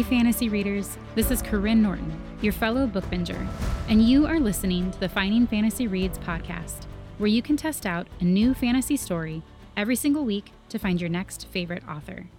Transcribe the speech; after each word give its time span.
Hi, 0.00 0.04
fantasy 0.08 0.48
readers. 0.48 0.96
This 1.14 1.30
is 1.30 1.42
Karyne 1.42 1.82
Norton, 1.82 2.18
your 2.40 2.54
fellow 2.54 2.86
book 2.86 3.04
binger, 3.10 3.46
and 3.86 4.02
you 4.02 4.24
are 4.24 4.40
listening 4.40 4.90
to 4.92 4.98
the 4.98 5.10
Finding 5.10 5.46
Fantasy 5.46 5.86
Reads 5.86 6.16
podcast, 6.20 6.86
where 7.18 7.28
you 7.28 7.42
can 7.42 7.58
test 7.58 7.84
out 7.84 8.06
a 8.18 8.24
new 8.24 8.54
fantasy 8.54 8.96
story 8.96 9.42
every 9.76 9.94
single 9.96 10.24
week 10.24 10.52
to 10.70 10.78
find 10.78 11.02
your 11.02 11.10
next 11.10 11.46
favorite 11.48 11.82
author. 11.86 12.30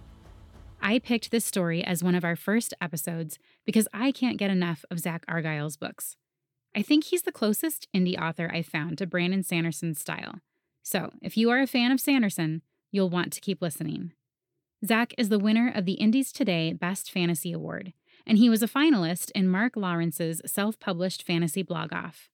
I 0.82 0.98
picked 0.98 1.30
this 1.30 1.44
story 1.44 1.84
as 1.84 2.02
one 2.02 2.16
of 2.16 2.24
our 2.24 2.34
first 2.34 2.74
episodes 2.80 3.38
because 3.64 3.86
I 3.94 4.10
can't 4.10 4.38
get 4.38 4.50
enough 4.50 4.84
of 4.90 4.98
Zack 4.98 5.24
Argyle's 5.28 5.76
books. 5.76 6.16
I 6.74 6.82
think 6.82 7.04
he's 7.04 7.22
the 7.22 7.30
closest 7.30 7.86
indie 7.94 8.20
author 8.20 8.50
I've 8.52 8.66
found 8.66 8.98
to 8.98 9.06
Brandon 9.06 9.44
Sanderson's 9.44 10.00
style. 10.00 10.40
So, 10.82 11.12
if 11.22 11.36
you 11.36 11.48
are 11.50 11.60
a 11.60 11.68
fan 11.68 11.92
of 11.92 12.00
Sanderson, 12.00 12.62
you'll 12.90 13.08
want 13.08 13.32
to 13.34 13.40
keep 13.40 13.62
listening. 13.62 14.14
Zack 14.84 15.14
is 15.16 15.28
the 15.28 15.38
winner 15.38 15.70
of 15.72 15.84
the 15.84 15.92
Indies 15.92 16.32
Today 16.32 16.72
Best 16.72 17.08
Fantasy 17.08 17.52
Award, 17.52 17.92
and 18.26 18.36
he 18.36 18.50
was 18.50 18.64
a 18.64 18.68
finalist 18.68 19.30
in 19.32 19.48
Mark 19.48 19.76
Lawrence's 19.76 20.42
self 20.44 20.80
published 20.80 21.22
fantasy 21.22 21.62
blog 21.62 21.92
off. 21.92 22.30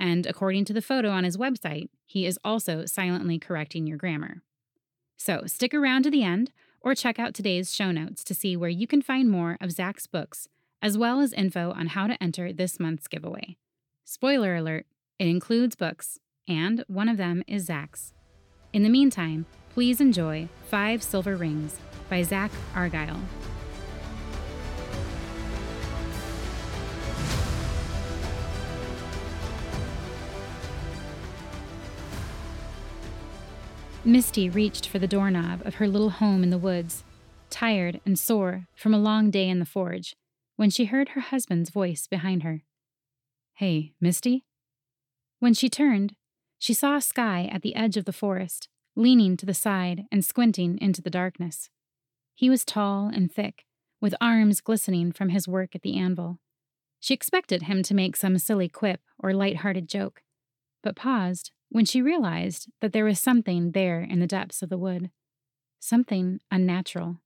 And 0.00 0.26
according 0.26 0.64
to 0.64 0.72
the 0.72 0.82
photo 0.82 1.10
on 1.10 1.22
his 1.22 1.36
website, 1.36 1.88
he 2.04 2.26
is 2.26 2.38
also 2.44 2.84
silently 2.84 3.38
correcting 3.38 3.86
your 3.86 3.96
grammar. 3.96 4.42
So 5.16 5.44
stick 5.46 5.72
around 5.72 6.02
to 6.02 6.10
the 6.10 6.24
end 6.24 6.50
or 6.80 6.96
check 6.96 7.20
out 7.20 7.32
today's 7.32 7.72
show 7.72 7.92
notes 7.92 8.24
to 8.24 8.34
see 8.34 8.56
where 8.56 8.68
you 8.68 8.88
can 8.88 9.00
find 9.00 9.30
more 9.30 9.56
of 9.60 9.70
Zack's 9.70 10.08
books, 10.08 10.48
as 10.82 10.98
well 10.98 11.20
as 11.20 11.32
info 11.32 11.70
on 11.70 11.86
how 11.88 12.08
to 12.08 12.20
enter 12.20 12.52
this 12.52 12.80
month's 12.80 13.06
giveaway. 13.06 13.56
Spoiler 14.04 14.56
alert, 14.56 14.86
it 15.20 15.28
includes 15.28 15.76
books, 15.76 16.18
and 16.48 16.84
one 16.88 17.08
of 17.08 17.18
them 17.18 17.44
is 17.46 17.66
Zack's. 17.66 18.12
In 18.72 18.82
the 18.82 18.88
meantime, 18.88 19.46
Please 19.74 20.00
enjoy 20.00 20.48
Five 20.68 21.02
Silver 21.02 21.34
Rings 21.34 21.80
by 22.08 22.22
Zack 22.22 22.52
Argyle. 22.76 23.18
Misty 34.04 34.48
reached 34.48 34.86
for 34.86 35.00
the 35.00 35.08
doorknob 35.08 35.66
of 35.66 35.74
her 35.74 35.88
little 35.88 36.10
home 36.10 36.44
in 36.44 36.50
the 36.50 36.58
woods, 36.58 37.02
tired 37.50 38.00
and 38.06 38.16
sore 38.16 38.68
from 38.76 38.94
a 38.94 38.98
long 38.98 39.28
day 39.28 39.48
in 39.48 39.58
the 39.58 39.66
forge, 39.66 40.14
when 40.54 40.70
she 40.70 40.84
heard 40.84 41.08
her 41.10 41.20
husband's 41.20 41.70
voice 41.70 42.06
behind 42.06 42.44
her. 42.44 42.62
Hey, 43.54 43.92
Misty? 44.00 44.44
When 45.40 45.52
she 45.52 45.68
turned, 45.68 46.14
she 46.60 46.72
saw 46.72 47.00
Sky 47.00 47.50
at 47.50 47.62
the 47.62 47.74
edge 47.74 47.96
of 47.96 48.04
the 48.04 48.12
forest, 48.12 48.68
leaning 48.96 49.36
to 49.36 49.46
the 49.46 49.54
side 49.54 50.04
and 50.12 50.24
squinting 50.24 50.78
into 50.78 51.02
the 51.02 51.10
darkness. 51.10 51.70
He 52.34 52.50
was 52.50 52.64
tall 52.64 53.10
and 53.12 53.32
thick, 53.32 53.64
with 54.00 54.14
arms 54.20 54.60
glistening 54.60 55.12
from 55.12 55.30
his 55.30 55.48
work 55.48 55.74
at 55.74 55.82
the 55.82 55.96
anvil. 55.96 56.38
She 57.00 57.14
expected 57.14 57.62
him 57.62 57.82
to 57.82 57.94
make 57.94 58.16
some 58.16 58.38
silly 58.38 58.68
quip 58.68 59.00
or 59.18 59.32
light-hearted 59.32 59.88
joke, 59.88 60.22
but 60.82 60.96
paused 60.96 61.52
when 61.70 61.84
she 61.84 62.00
realized 62.00 62.70
that 62.80 62.92
there 62.92 63.04
was 63.04 63.18
something 63.18 63.72
there 63.72 64.00
in 64.00 64.20
the 64.20 64.26
depths 64.26 64.62
of 64.62 64.68
the 64.68 64.78
wood. 64.78 65.10
Something 65.80 66.40
unnatural. 66.50 67.20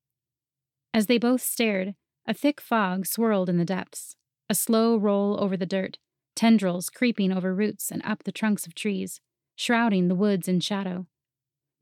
As 0.95 1.07
they 1.07 1.19
both 1.19 1.43
stared, 1.43 1.95
a 2.27 2.35
thick 2.35 2.61
fog 2.61 3.07
swirled 3.07 3.49
in 3.49 3.59
the 3.59 3.65
depths, 3.65 4.17
a 4.49 4.55
slow 4.55 4.97
roll 4.97 5.39
over 5.43 5.57
the 5.57 5.67
dirt, 5.67 5.99
tendrils 6.35 6.91
creeping 6.91 7.33
over 7.33 7.55
roots 7.55 7.91
and 7.91 8.03
up 8.05 8.25
the 8.25 8.33
trunks 8.33 8.67
of 8.67 8.75
trees, 8.75 9.21
shrouding 9.55 10.09
the 10.09 10.15
woods 10.15 10.49
in 10.49 10.61
shadow. 10.61 11.07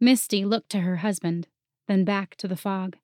Misty 0.00 0.44
looked 0.44 0.70
to 0.70 0.80
her 0.80 0.96
husband, 0.96 1.48
then 1.88 2.04
back 2.04 2.36
to 2.36 2.48
the 2.48 2.56
fog. 2.56 2.96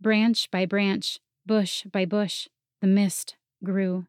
Branch 0.00 0.50
by 0.50 0.64
branch, 0.64 1.20
bush 1.44 1.84
by 1.84 2.04
bush, 2.04 2.48
the 2.80 2.86
mist 2.86 3.36
grew, 3.62 4.06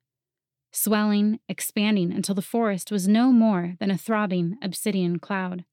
swelling, 0.72 1.40
expanding 1.48 2.12
until 2.12 2.36
the 2.36 2.42
forest 2.42 2.92
was 2.92 3.08
no 3.08 3.32
more 3.32 3.76
than 3.80 3.92
a 3.92 3.98
throbbing 3.98 4.58
obsidian 4.62 5.20
cloud. 5.20 5.66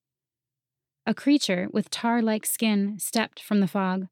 A 1.06 1.14
creature 1.14 1.68
with 1.72 1.90
tar 1.90 2.22
like 2.22 2.46
skin 2.46 2.98
stepped 2.98 3.40
from 3.40 3.60
the 3.60 3.66
fog, 3.66 4.06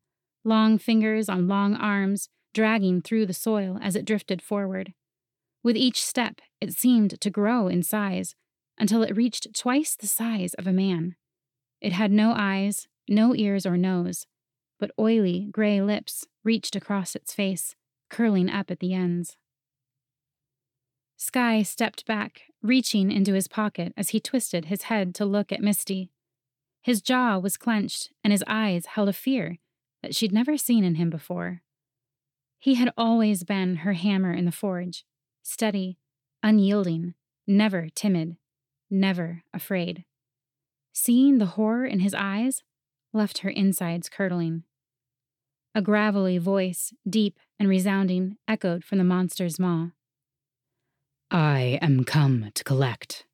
long 0.45 0.79
fingers 0.79 1.29
on 1.29 1.49
long 1.49 1.75
arms 1.77 2.29
dragging 2.53 3.01
through 3.01 3.27
the 3.27 3.35
soil 3.35 3.79
as 3.81 3.95
it 3.95 4.05
drifted 4.05 4.43
forward. 4.43 4.93
With 5.63 5.77
each 5.77 6.03
step, 6.03 6.41
it 6.61 6.73
seemed 6.73 7.21
to 7.21 7.31
grow 7.31 7.69
in 7.69 7.83
size 7.83 8.35
until 8.79 9.03
it 9.03 9.17
reached 9.17 9.55
twice 9.55 9.95
the 9.95 10.07
size 10.07 10.55
of 10.55 10.67
a 10.67 10.73
man. 10.73 11.15
It 11.81 11.93
had 11.93 12.13
no 12.13 12.33
eyes, 12.37 12.89
no 13.09 13.35
ears 13.35 13.65
or 13.67 13.77
nose, 13.77 14.27
but 14.79 14.91
oily, 14.99 15.49
gray 15.51 15.81
lips 15.81 16.27
reached 16.45 16.77
across 16.77 17.15
its 17.15 17.33
face, 17.33 17.75
curling 18.09 18.51
up 18.51 18.71
at 18.71 18.81
the 18.81 18.95
ends. 18.95 19.37
Sky 21.17 21.63
stepped 21.63 22.07
back, 22.07 22.43
reaching 22.63 23.11
into 23.11 23.35
his 23.35 23.47
pocket 23.47 23.93
as 23.97 24.11
he 24.11 24.21
twisted 24.21 24.67
his 24.67 24.85
head 24.85 25.15
to 25.15 25.25
look 25.25 25.53
at 25.53 25.61
Misty. 25.61 26.11
His 26.83 27.03
jaw 27.03 27.39
was 27.39 27.59
clenched, 27.59 28.11
and 28.25 28.33
his 28.33 28.45
eyes 28.47 28.87
held 28.87 29.09
a 29.09 29.13
fear 29.13 29.59
that 30.03 30.15
she'd 30.15 30.33
never 30.33 30.57
seen 30.57 30.83
in 30.83 30.95
him 30.95 31.11
before. 31.11 31.63
He 32.59 32.77
had 32.77 32.93
always 32.97 33.45
been 33.45 33.77
her 33.77 33.93
hammer 33.93 34.33
in 34.33 34.47
the 34.47 34.53
forge, 34.53 35.05
steady, 35.43 35.99
unyielding, 36.43 37.15
never 37.47 37.89
timid, 37.95 38.37
never 38.91 39.43
afraid. 39.53 40.05
Seeing 40.93 41.39
the 41.39 41.47
horror 41.47 41.87
in 41.87 42.01
his 42.01 42.15
eyes 42.15 42.63
left 43.13 43.39
her 43.39 43.51
insides 43.51 44.09
curdling. 44.09 44.65
A 45.75 45.83
gravelly 45.83 46.39
voice, 46.39 46.93
deep 47.09 47.39
and 47.59 47.69
resounding, 47.69 48.37
echoed 48.49 48.85
from 48.85 48.99
the 48.99 49.05
monster's 49.05 49.59
maw. 49.59 49.91
I 51.31 51.79
am 51.81 52.05
come 52.05 52.51
to 52.55 52.65
collect. 52.65 53.25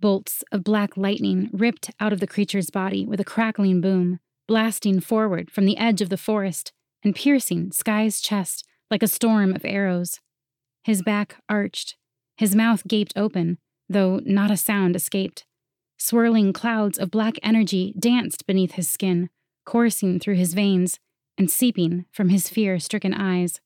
Bolts 0.00 0.42
of 0.50 0.64
black 0.64 0.96
lightning 0.96 1.48
ripped 1.52 1.90
out 2.00 2.12
of 2.12 2.20
the 2.20 2.26
creature's 2.26 2.70
body 2.70 3.06
with 3.06 3.20
a 3.20 3.24
crackling 3.24 3.80
boom, 3.80 4.18
blasting 4.48 5.00
forward 5.00 5.50
from 5.50 5.64
the 5.64 5.78
edge 5.78 6.02
of 6.02 6.08
the 6.10 6.16
forest 6.16 6.72
and 7.04 7.14
piercing 7.14 7.70
Sky's 7.70 8.20
chest 8.20 8.66
like 8.90 9.02
a 9.02 9.08
storm 9.08 9.54
of 9.54 9.64
arrows. 9.64 10.20
His 10.82 11.02
back 11.02 11.36
arched, 11.48 11.96
his 12.36 12.54
mouth 12.54 12.86
gaped 12.86 13.12
open, 13.16 13.58
though 13.88 14.20
not 14.24 14.50
a 14.50 14.56
sound 14.56 14.96
escaped. 14.96 15.46
Swirling 15.98 16.52
clouds 16.52 16.98
of 16.98 17.10
black 17.10 17.36
energy 17.42 17.94
danced 17.98 18.46
beneath 18.46 18.72
his 18.72 18.88
skin, 18.88 19.30
coursing 19.64 20.20
through 20.20 20.36
his 20.36 20.54
veins 20.54 21.00
and 21.38 21.50
seeping 21.50 22.04
from 22.10 22.28
his 22.28 22.48
fear 22.48 22.78
stricken 22.78 23.14
eyes. 23.14 23.60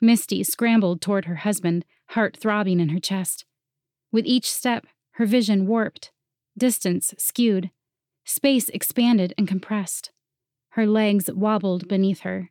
Misty 0.00 0.42
scrambled 0.42 1.00
toward 1.00 1.26
her 1.26 1.36
husband, 1.36 1.84
heart 2.10 2.36
throbbing 2.36 2.80
in 2.80 2.90
her 2.90 3.00
chest. 3.00 3.44
With 4.10 4.26
each 4.26 4.50
step, 4.50 4.86
her 5.12 5.26
vision 5.26 5.66
warped, 5.66 6.10
distance 6.56 7.14
skewed, 7.18 7.70
space 8.24 8.68
expanded 8.70 9.32
and 9.38 9.46
compressed. 9.46 10.10
Her 10.70 10.86
legs 10.86 11.30
wobbled 11.30 11.88
beneath 11.88 12.20
her. 12.20 12.50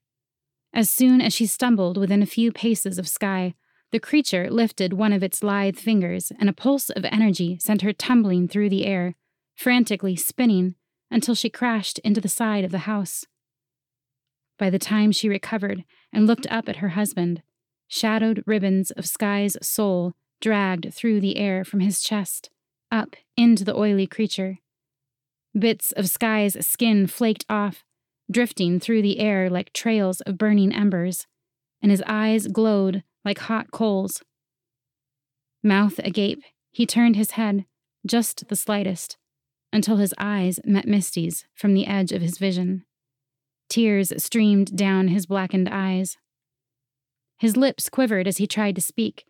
As 0.74 0.90
soon 0.90 1.22
as 1.22 1.34
she 1.34 1.46
stumbled 1.46 1.98
within 1.98 2.22
a 2.22 2.28
few 2.28 2.52
paces 2.52 2.98
of 2.98 3.08
Sky, 3.08 3.56
the 3.92 4.00
creature 4.00 4.50
lifted 4.50 4.94
one 4.94 5.12
of 5.12 5.24
its 5.24 5.44
lithe 5.44 5.78
fingers, 5.78 6.32
and 6.40 6.48
a 6.48 6.54
pulse 6.54 6.90
of 6.90 7.06
energy 7.06 7.58
sent 7.60 7.82
her 7.82 7.92
tumbling 7.92 8.48
through 8.48 8.70
the 8.70 8.86
air, 8.86 9.16
frantically 9.56 10.16
spinning 10.16 10.76
until 11.10 11.36
she 11.36 11.50
crashed 11.50 12.00
into 12.00 12.22
the 12.22 12.30
side 12.30 12.64
of 12.64 12.72
the 12.72 12.80
house. 12.80 13.26
By 14.58 14.70
the 14.70 14.80
time 14.80 15.12
she 15.12 15.28
recovered 15.28 15.84
and 16.14 16.26
looked 16.26 16.48
up 16.50 16.70
at 16.70 16.78
her 16.78 16.90
husband, 16.90 17.42
shadowed 17.88 18.44
ribbons 18.46 18.92
of 18.92 19.06
Sky's 19.06 19.58
soul 19.62 20.14
dragged 20.40 20.94
through 20.94 21.20
the 21.20 21.38
air 21.38 21.66
from 21.66 21.82
his 21.82 22.02
chest, 22.02 22.50
up 22.92 23.16
into 23.36 23.66
the 23.66 23.76
oily 23.76 24.08
creature. 24.08 24.60
Bits 25.58 25.92
of 25.92 26.10
Sky's 26.10 26.66
skin 26.66 27.08
flaked 27.08 27.46
off, 27.50 27.84
drifting 28.32 28.80
through 28.80 29.02
the 29.02 29.20
air 29.20 29.50
like 29.50 29.74
trails 29.74 30.22
of 30.22 30.38
burning 30.38 30.74
embers, 30.74 31.28
and 31.82 31.92
his 31.92 32.04
eyes 32.08 32.48
glowed 32.48 33.04
like 33.24 33.40
hot 33.40 33.72
coals. 33.72 34.22
Mouth 35.64 36.00
agape, 36.00 36.44
he 36.72 36.86
turned 36.86 37.16
his 37.16 37.32
head, 37.32 37.66
just 38.06 38.48
the 38.48 38.56
slightest, 38.56 39.18
until 39.72 39.98
his 39.98 40.14
eyes 40.18 40.60
met 40.66 40.88
Misty's 40.88 41.46
from 41.56 41.74
the 41.74 41.88
edge 41.88 42.12
of 42.12 42.22
his 42.22 42.38
vision. 42.38 42.84
Tears 43.70 44.12
streamed 44.22 44.76
down 44.76 45.10
his 45.10 45.26
blackened 45.26 45.70
eyes. 45.72 46.18
His 47.38 47.56
lips 47.56 47.90
quivered 47.90 48.28
as 48.28 48.38
he 48.38 48.48
tried 48.48 48.76
to 48.76 48.82
speak, 48.82 49.26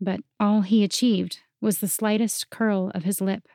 but 0.00 0.20
all 0.38 0.62
he 0.62 0.84
achieved 0.84 1.38
was 1.60 1.78
the 1.78 1.88
slightest 1.88 2.50
curl 2.50 2.90
of 2.94 3.04
his 3.04 3.20
lip. 3.20 3.48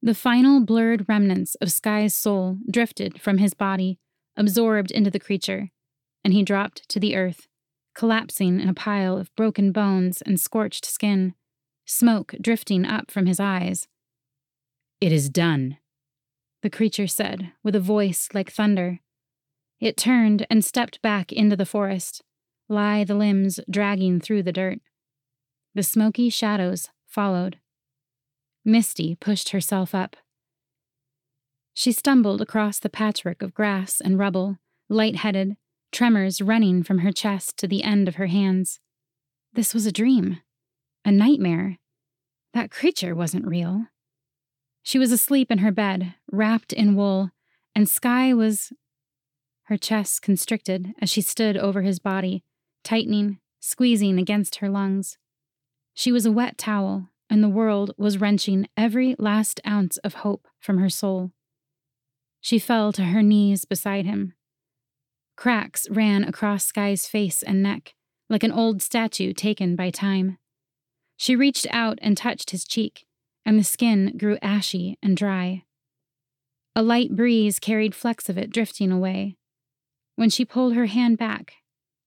The 0.00 0.14
final 0.14 0.64
blurred 0.64 1.08
remnants 1.08 1.54
of 1.56 1.70
Sky's 1.70 2.14
soul 2.14 2.58
drifted 2.68 3.20
from 3.20 3.38
his 3.38 3.54
body, 3.54 4.00
absorbed 4.36 4.90
into 4.90 5.10
the 5.10 5.20
creature, 5.20 5.68
and 6.24 6.34
he 6.34 6.42
dropped 6.42 6.88
to 6.88 6.98
the 6.98 7.14
earth, 7.14 7.46
collapsing 7.94 8.60
in 8.60 8.68
a 8.68 8.74
pile 8.74 9.16
of 9.16 9.34
broken 9.36 9.72
bones 9.72 10.22
and 10.22 10.40
scorched 10.40 10.84
skin, 10.84 11.34
smoke 11.84 12.34
drifting 12.40 12.84
up 12.84 13.10
from 13.10 13.26
his 13.26 13.40
eyes. 13.40 13.88
It 15.00 15.12
is 15.12 15.28
done, 15.28 15.78
the 16.62 16.70
creature 16.70 17.06
said 17.06 17.52
with 17.62 17.74
a 17.74 17.80
voice 17.80 18.28
like 18.32 18.50
thunder. 18.50 19.00
It 19.80 19.96
turned 19.96 20.46
and 20.48 20.64
stepped 20.64 21.02
back 21.02 21.32
into 21.32 21.56
the 21.56 21.66
forest, 21.66 22.22
lie 22.68 23.04
the 23.04 23.16
limbs 23.16 23.58
dragging 23.68 24.20
through 24.20 24.44
the 24.44 24.52
dirt. 24.52 24.78
The 25.74 25.82
smoky 25.82 26.30
shadows 26.30 26.90
followed. 27.06 27.58
Misty 28.64 29.16
pushed 29.16 29.48
herself 29.48 29.94
up. 29.94 30.16
She 31.74 31.90
stumbled 31.90 32.40
across 32.40 32.78
the 32.78 32.90
patchwork 32.90 33.42
of 33.42 33.54
grass 33.54 34.00
and 34.00 34.18
rubble, 34.18 34.58
light-headed, 34.88 35.56
tremors 35.92 36.40
running 36.40 36.82
from 36.82 37.00
her 37.00 37.12
chest 37.12 37.56
to 37.58 37.68
the 37.68 37.84
end 37.84 38.08
of 38.08 38.16
her 38.16 38.26
hands. 38.26 38.80
This 39.52 39.74
was 39.74 39.86
a 39.86 39.92
dream, 39.92 40.40
a 41.04 41.12
nightmare. 41.12 41.78
That 42.54 42.70
creature 42.70 43.14
wasn't 43.14 43.46
real. 43.46 43.86
She 44.82 44.98
was 44.98 45.12
asleep 45.12 45.50
in 45.50 45.58
her 45.58 45.70
bed, 45.70 46.14
wrapped 46.30 46.72
in 46.72 46.96
wool, 46.96 47.30
and 47.74 47.88
Sky 47.88 48.34
was. 48.34 48.72
Her 49.66 49.76
chest 49.76 50.22
constricted 50.22 50.92
as 51.00 51.08
she 51.08 51.20
stood 51.20 51.56
over 51.56 51.82
his 51.82 51.98
body, 51.98 52.42
tightening, 52.82 53.38
squeezing 53.60 54.18
against 54.18 54.56
her 54.56 54.68
lungs. 54.68 55.18
She 55.94 56.10
was 56.10 56.26
a 56.26 56.32
wet 56.32 56.58
towel, 56.58 57.10
and 57.30 57.42
the 57.42 57.48
world 57.48 57.92
was 57.96 58.20
wrenching 58.20 58.66
every 58.76 59.14
last 59.18 59.60
ounce 59.66 59.98
of 59.98 60.14
hope 60.14 60.48
from 60.58 60.78
her 60.78 60.90
soul. 60.90 61.30
She 62.40 62.58
fell 62.58 62.92
to 62.92 63.04
her 63.04 63.22
knees 63.22 63.64
beside 63.64 64.04
him. 64.04 64.34
Cracks 65.42 65.90
ran 65.90 66.22
across 66.22 66.66
Sky's 66.66 67.08
face 67.08 67.42
and 67.42 67.64
neck, 67.64 67.94
like 68.30 68.44
an 68.44 68.52
old 68.52 68.80
statue 68.80 69.32
taken 69.32 69.74
by 69.74 69.90
time. 69.90 70.38
She 71.16 71.34
reached 71.34 71.66
out 71.72 71.98
and 72.00 72.16
touched 72.16 72.50
his 72.50 72.64
cheek, 72.64 73.06
and 73.44 73.58
the 73.58 73.64
skin 73.64 74.16
grew 74.16 74.38
ashy 74.40 74.98
and 75.02 75.16
dry. 75.16 75.64
A 76.76 76.82
light 76.84 77.16
breeze 77.16 77.58
carried 77.58 77.92
flecks 77.92 78.28
of 78.28 78.38
it 78.38 78.50
drifting 78.52 78.92
away. 78.92 79.36
When 80.14 80.30
she 80.30 80.44
pulled 80.44 80.76
her 80.76 80.86
hand 80.86 81.18
back, 81.18 81.54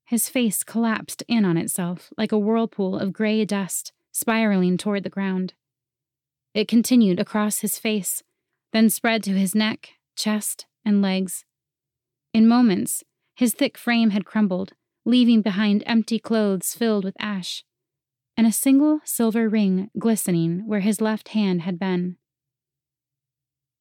his 0.06 0.30
face 0.30 0.64
collapsed 0.64 1.22
in 1.28 1.44
on 1.44 1.58
itself 1.58 2.14
like 2.18 2.31
a 2.31 2.40
whirlpool 2.40 2.98
of 2.98 3.12
gray 3.12 3.44
dust 3.44 3.92
spiraling 4.14 4.78
toward 4.78 5.04
the 5.04 5.10
ground. 5.10 5.56
It 6.54 6.70
continued 6.70 7.20
across 7.20 7.60
his 7.60 7.78
face, 7.80 8.24
then 8.72 8.90
spread 8.90 9.24
to 9.24 9.34
his 9.34 9.54
neck, 9.54 9.90
chest, 10.16 10.68
and 10.86 11.02
legs. 11.02 11.44
In 12.34 12.48
moments, 12.48 13.04
his 13.36 13.54
thick 13.54 13.78
frame 13.78 14.12
had 14.12 14.26
crumbled, 14.26 14.74
leaving 15.06 15.42
behind 15.42 15.84
empty 15.86 16.20
clothes 16.20 16.74
filled 16.74 17.04
with 17.04 17.16
ash, 17.20 17.64
and 18.38 18.48
a 18.48 18.52
single 18.52 19.00
silver 19.04 19.48
ring 19.48 19.90
glistening 20.00 20.68
where 20.68 20.80
his 20.80 21.02
left 21.02 21.30
hand 21.30 21.62
had 21.62 21.78
been. 21.78 22.18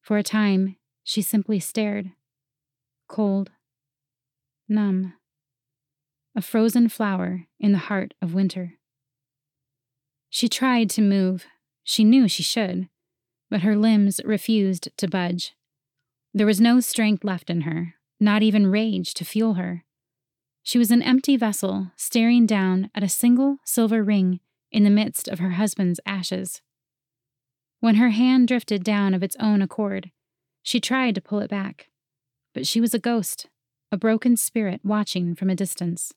For 0.01 0.17
a 0.17 0.23
time, 0.23 0.75
she 1.03 1.21
simply 1.21 1.59
stared, 1.59 2.11
cold, 3.07 3.51
numb 4.67 5.13
a 6.35 6.41
frozen 6.41 6.89
flower 6.89 7.47
in 7.59 7.71
the 7.71 7.77
heart 7.77 8.13
of 8.21 8.33
winter. 8.33 8.73
She 10.29 10.49
tried 10.49 10.89
to 10.91 11.01
move. 11.01 11.45
She 11.83 12.03
knew 12.03 12.27
she 12.27 12.43
should, 12.43 12.89
but 13.49 13.61
her 13.61 13.75
limbs 13.75 14.19
refused 14.25 14.89
to 14.97 15.07
budge. 15.07 15.53
There 16.33 16.45
was 16.45 16.59
no 16.59 16.81
strength 16.81 17.23
left 17.23 17.49
in 17.49 17.61
her, 17.61 17.94
not 18.19 18.43
even 18.43 18.67
rage 18.67 19.13
to 19.15 19.25
fuel 19.25 19.55
her. 19.55 19.83
She 20.63 20.77
was 20.77 20.91
an 20.91 21.01
empty 21.01 21.37
vessel 21.37 21.91
staring 21.95 22.45
down 22.45 22.89
at 22.95 23.03
a 23.03 23.09
single 23.09 23.57
silver 23.65 24.03
ring 24.03 24.39
in 24.71 24.83
the 24.83 24.89
midst 24.89 25.27
of 25.27 25.39
her 25.39 25.51
husband's 25.51 25.99
ashes. 26.05 26.61
When 27.79 27.95
her 27.95 28.09
hand 28.09 28.47
drifted 28.47 28.83
down 28.83 29.13
of 29.13 29.21
its 29.21 29.35
own 29.39 29.61
accord, 29.61 30.11
she 30.63 30.79
tried 30.79 31.15
to 31.15 31.21
pull 31.21 31.39
it 31.39 31.49
back, 31.49 31.89
but 32.53 32.65
she 32.65 32.81
was 32.81 32.93
a 32.93 32.99
ghost, 32.99 33.47
a 33.91 33.97
broken 33.97 34.35
spirit 34.35 34.81
watching 34.83 35.35
from 35.35 35.49
a 35.49 35.55
distance. 35.55 36.13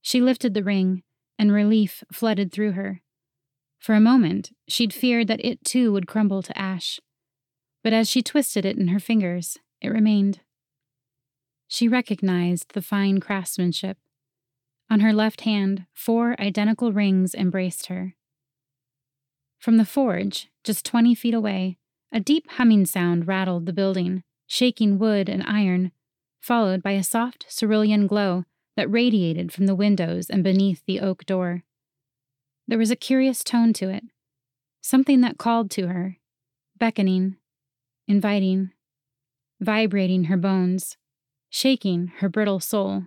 She 0.00 0.20
lifted 0.22 0.54
the 0.54 0.64
ring, 0.64 1.02
and 1.38 1.52
relief 1.52 2.02
flooded 2.10 2.50
through 2.50 2.72
her. 2.72 3.02
For 3.78 3.94
a 3.94 4.00
moment, 4.00 4.50
she'd 4.66 4.92
feared 4.92 5.28
that 5.28 5.44
it 5.44 5.64
too 5.64 5.92
would 5.92 6.06
crumble 6.06 6.42
to 6.42 6.58
ash. 6.58 6.98
But 7.84 7.92
as 7.92 8.08
she 8.08 8.22
twisted 8.22 8.64
it 8.64 8.76
in 8.76 8.88
her 8.88 8.98
fingers, 8.98 9.58
it 9.80 9.90
remained. 9.90 10.40
She 11.68 11.86
recognized 11.86 12.72
the 12.72 12.82
fine 12.82 13.20
craftsmanship. 13.20 13.98
On 14.90 15.00
her 15.00 15.12
left 15.12 15.42
hand, 15.42 15.84
four 15.92 16.34
identical 16.40 16.92
rings 16.92 17.34
embraced 17.34 17.86
her. 17.86 18.14
From 19.58 19.76
the 19.76 19.84
forge, 19.84 20.48
just 20.64 20.86
twenty 20.86 21.14
feet 21.14 21.34
away, 21.34 21.76
a 22.10 22.20
deep 22.20 22.50
humming 22.52 22.86
sound 22.86 23.28
rattled 23.28 23.66
the 23.66 23.74
building, 23.74 24.22
shaking 24.46 24.98
wood 24.98 25.28
and 25.28 25.42
iron, 25.42 25.92
followed 26.40 26.82
by 26.82 26.92
a 26.92 27.02
soft 27.02 27.46
cerulean 27.50 28.06
glow 28.06 28.44
that 28.76 28.90
radiated 28.90 29.52
from 29.52 29.66
the 29.66 29.74
windows 29.74 30.30
and 30.30 30.42
beneath 30.42 30.82
the 30.86 31.00
oak 31.00 31.26
door. 31.26 31.64
There 32.66 32.78
was 32.78 32.90
a 32.90 32.96
curious 32.96 33.44
tone 33.44 33.74
to 33.74 33.90
it, 33.90 34.04
something 34.80 35.20
that 35.20 35.36
called 35.36 35.70
to 35.72 35.88
her, 35.88 36.16
beckoning, 36.78 37.36
inviting, 38.06 38.70
vibrating 39.60 40.24
her 40.24 40.36
bones, 40.38 40.96
shaking 41.50 42.12
her 42.18 42.28
brittle 42.28 42.60
soul. 42.60 43.04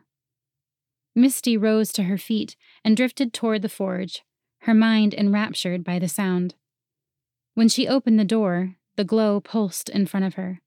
Misty 1.15 1.57
rose 1.57 1.91
to 1.93 2.03
her 2.03 2.17
feet 2.17 2.55
and 2.83 2.95
drifted 2.95 3.33
toward 3.33 3.61
the 3.61 3.69
forge, 3.69 4.23
her 4.61 4.73
mind 4.73 5.13
enraptured 5.13 5.83
by 5.83 5.99
the 5.99 6.07
sound. 6.07 6.55
When 7.53 7.67
she 7.67 7.87
opened 7.87 8.19
the 8.19 8.25
door, 8.25 8.75
the 8.95 9.03
glow 9.03 9.39
pulsed 9.41 9.89
in 9.89 10.05
front 10.05 10.25
of 10.25 10.35
her. 10.35 10.61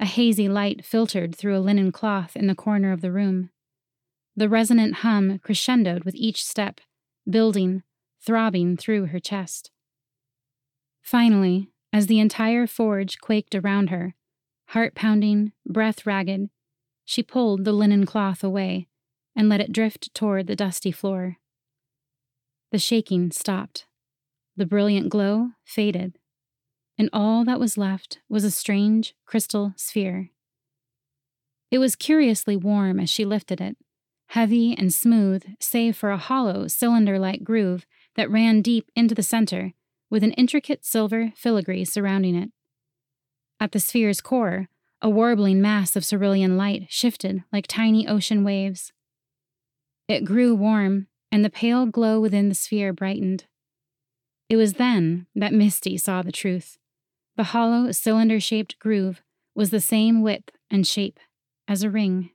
A 0.00 0.06
hazy 0.06 0.48
light 0.48 0.84
filtered 0.84 1.34
through 1.34 1.56
a 1.56 1.60
linen 1.60 1.92
cloth 1.92 2.36
in 2.36 2.46
the 2.46 2.54
corner 2.54 2.92
of 2.92 3.00
the 3.00 3.12
room. 3.12 3.50
The 4.36 4.48
resonant 4.48 4.96
hum 4.96 5.40
crescendoed 5.40 6.04
with 6.04 6.14
each 6.14 6.44
step, 6.44 6.80
building, 7.28 7.82
throbbing 8.20 8.76
through 8.76 9.06
her 9.06 9.18
chest. 9.18 9.70
Finally, 11.02 11.70
as 11.92 12.06
the 12.06 12.20
entire 12.20 12.66
forge 12.66 13.18
quaked 13.18 13.54
around 13.54 13.90
her, 13.90 14.14
heart 14.68 14.94
pounding, 14.94 15.52
breath 15.66 16.06
ragged, 16.06 16.50
she 17.08 17.22
pulled 17.22 17.64
the 17.64 17.72
linen 17.72 18.04
cloth 18.04 18.44
away 18.44 18.86
and 19.34 19.48
let 19.48 19.62
it 19.62 19.72
drift 19.72 20.12
toward 20.12 20.46
the 20.46 20.54
dusty 20.54 20.92
floor. 20.92 21.38
The 22.70 22.78
shaking 22.78 23.30
stopped. 23.30 23.86
The 24.58 24.66
brilliant 24.66 25.08
glow 25.08 25.52
faded, 25.64 26.18
and 26.98 27.08
all 27.10 27.46
that 27.46 27.58
was 27.58 27.78
left 27.78 28.18
was 28.28 28.44
a 28.44 28.50
strange 28.50 29.14
crystal 29.24 29.72
sphere. 29.74 30.28
It 31.70 31.78
was 31.78 31.96
curiously 31.96 32.58
warm 32.58 33.00
as 33.00 33.08
she 33.08 33.24
lifted 33.24 33.58
it, 33.58 33.78
heavy 34.26 34.76
and 34.76 34.92
smooth, 34.92 35.46
save 35.60 35.96
for 35.96 36.10
a 36.10 36.18
hollow, 36.18 36.68
cylinder 36.68 37.18
like 37.18 37.42
groove 37.42 37.86
that 38.16 38.30
ran 38.30 38.60
deep 38.60 38.90
into 38.94 39.14
the 39.14 39.22
center, 39.22 39.72
with 40.10 40.22
an 40.22 40.32
intricate 40.32 40.84
silver 40.84 41.32
filigree 41.34 41.86
surrounding 41.86 42.34
it. 42.34 42.50
At 43.58 43.72
the 43.72 43.80
sphere's 43.80 44.20
core, 44.20 44.68
a 45.00 45.08
warbling 45.08 45.62
mass 45.62 45.94
of 45.96 46.04
cerulean 46.04 46.56
light 46.56 46.86
shifted 46.88 47.44
like 47.52 47.66
tiny 47.66 48.06
ocean 48.06 48.44
waves. 48.44 48.92
It 50.08 50.24
grew 50.24 50.54
warm, 50.54 51.06
and 51.30 51.44
the 51.44 51.50
pale 51.50 51.86
glow 51.86 52.20
within 52.20 52.48
the 52.48 52.54
sphere 52.54 52.92
brightened. 52.92 53.44
It 54.48 54.56
was 54.56 54.74
then 54.74 55.26
that 55.34 55.52
Misty 55.52 55.98
saw 55.98 56.22
the 56.22 56.32
truth. 56.32 56.78
The 57.36 57.44
hollow, 57.44 57.92
cylinder 57.92 58.40
shaped 58.40 58.78
groove 58.78 59.22
was 59.54 59.70
the 59.70 59.80
same 59.80 60.22
width 60.22 60.50
and 60.70 60.86
shape 60.86 61.20
as 61.66 61.82
a 61.82 61.90
ring. 61.90 62.30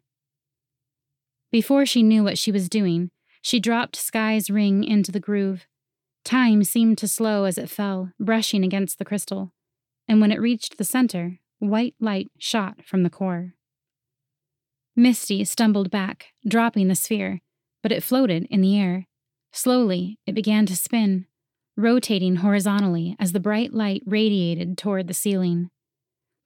Before 1.51 1.85
she 1.85 2.03
knew 2.03 2.23
what 2.23 2.37
she 2.37 2.51
was 2.51 2.69
doing, 2.69 3.11
she 3.41 3.59
dropped 3.59 3.95
Sky's 3.95 4.49
ring 4.49 4.83
into 4.83 5.11
the 5.11 5.19
groove. 5.19 5.67
Time 6.23 6.63
seemed 6.63 6.97
to 6.99 7.07
slow 7.07 7.43
as 7.45 7.57
it 7.57 7.69
fell, 7.69 8.11
brushing 8.19 8.63
against 8.63 8.97
the 8.97 9.05
crystal, 9.05 9.51
and 10.07 10.21
when 10.21 10.31
it 10.31 10.39
reached 10.39 10.77
the 10.77 10.83
center, 10.83 11.39
white 11.63 11.95
light 11.99 12.31
shot 12.37 12.85
from 12.85 13.03
the 13.03 13.09
core. 13.09 13.53
Misty 14.95 15.43
stumbled 15.43 15.89
back, 15.89 16.27
dropping 16.47 16.87
the 16.87 16.95
sphere, 16.95 17.41
but 17.81 17.91
it 17.91 18.03
floated 18.03 18.45
in 18.49 18.61
the 18.61 18.77
air. 18.79 19.07
Slowly, 19.51 20.19
it 20.27 20.35
began 20.35 20.65
to 20.67 20.75
spin, 20.75 21.25
rotating 21.75 22.37
horizontally 22.37 23.15
as 23.19 23.31
the 23.31 23.39
bright 23.39 23.73
light 23.73 24.03
radiated 24.05 24.77
toward 24.77 25.07
the 25.07 25.13
ceiling. 25.13 25.69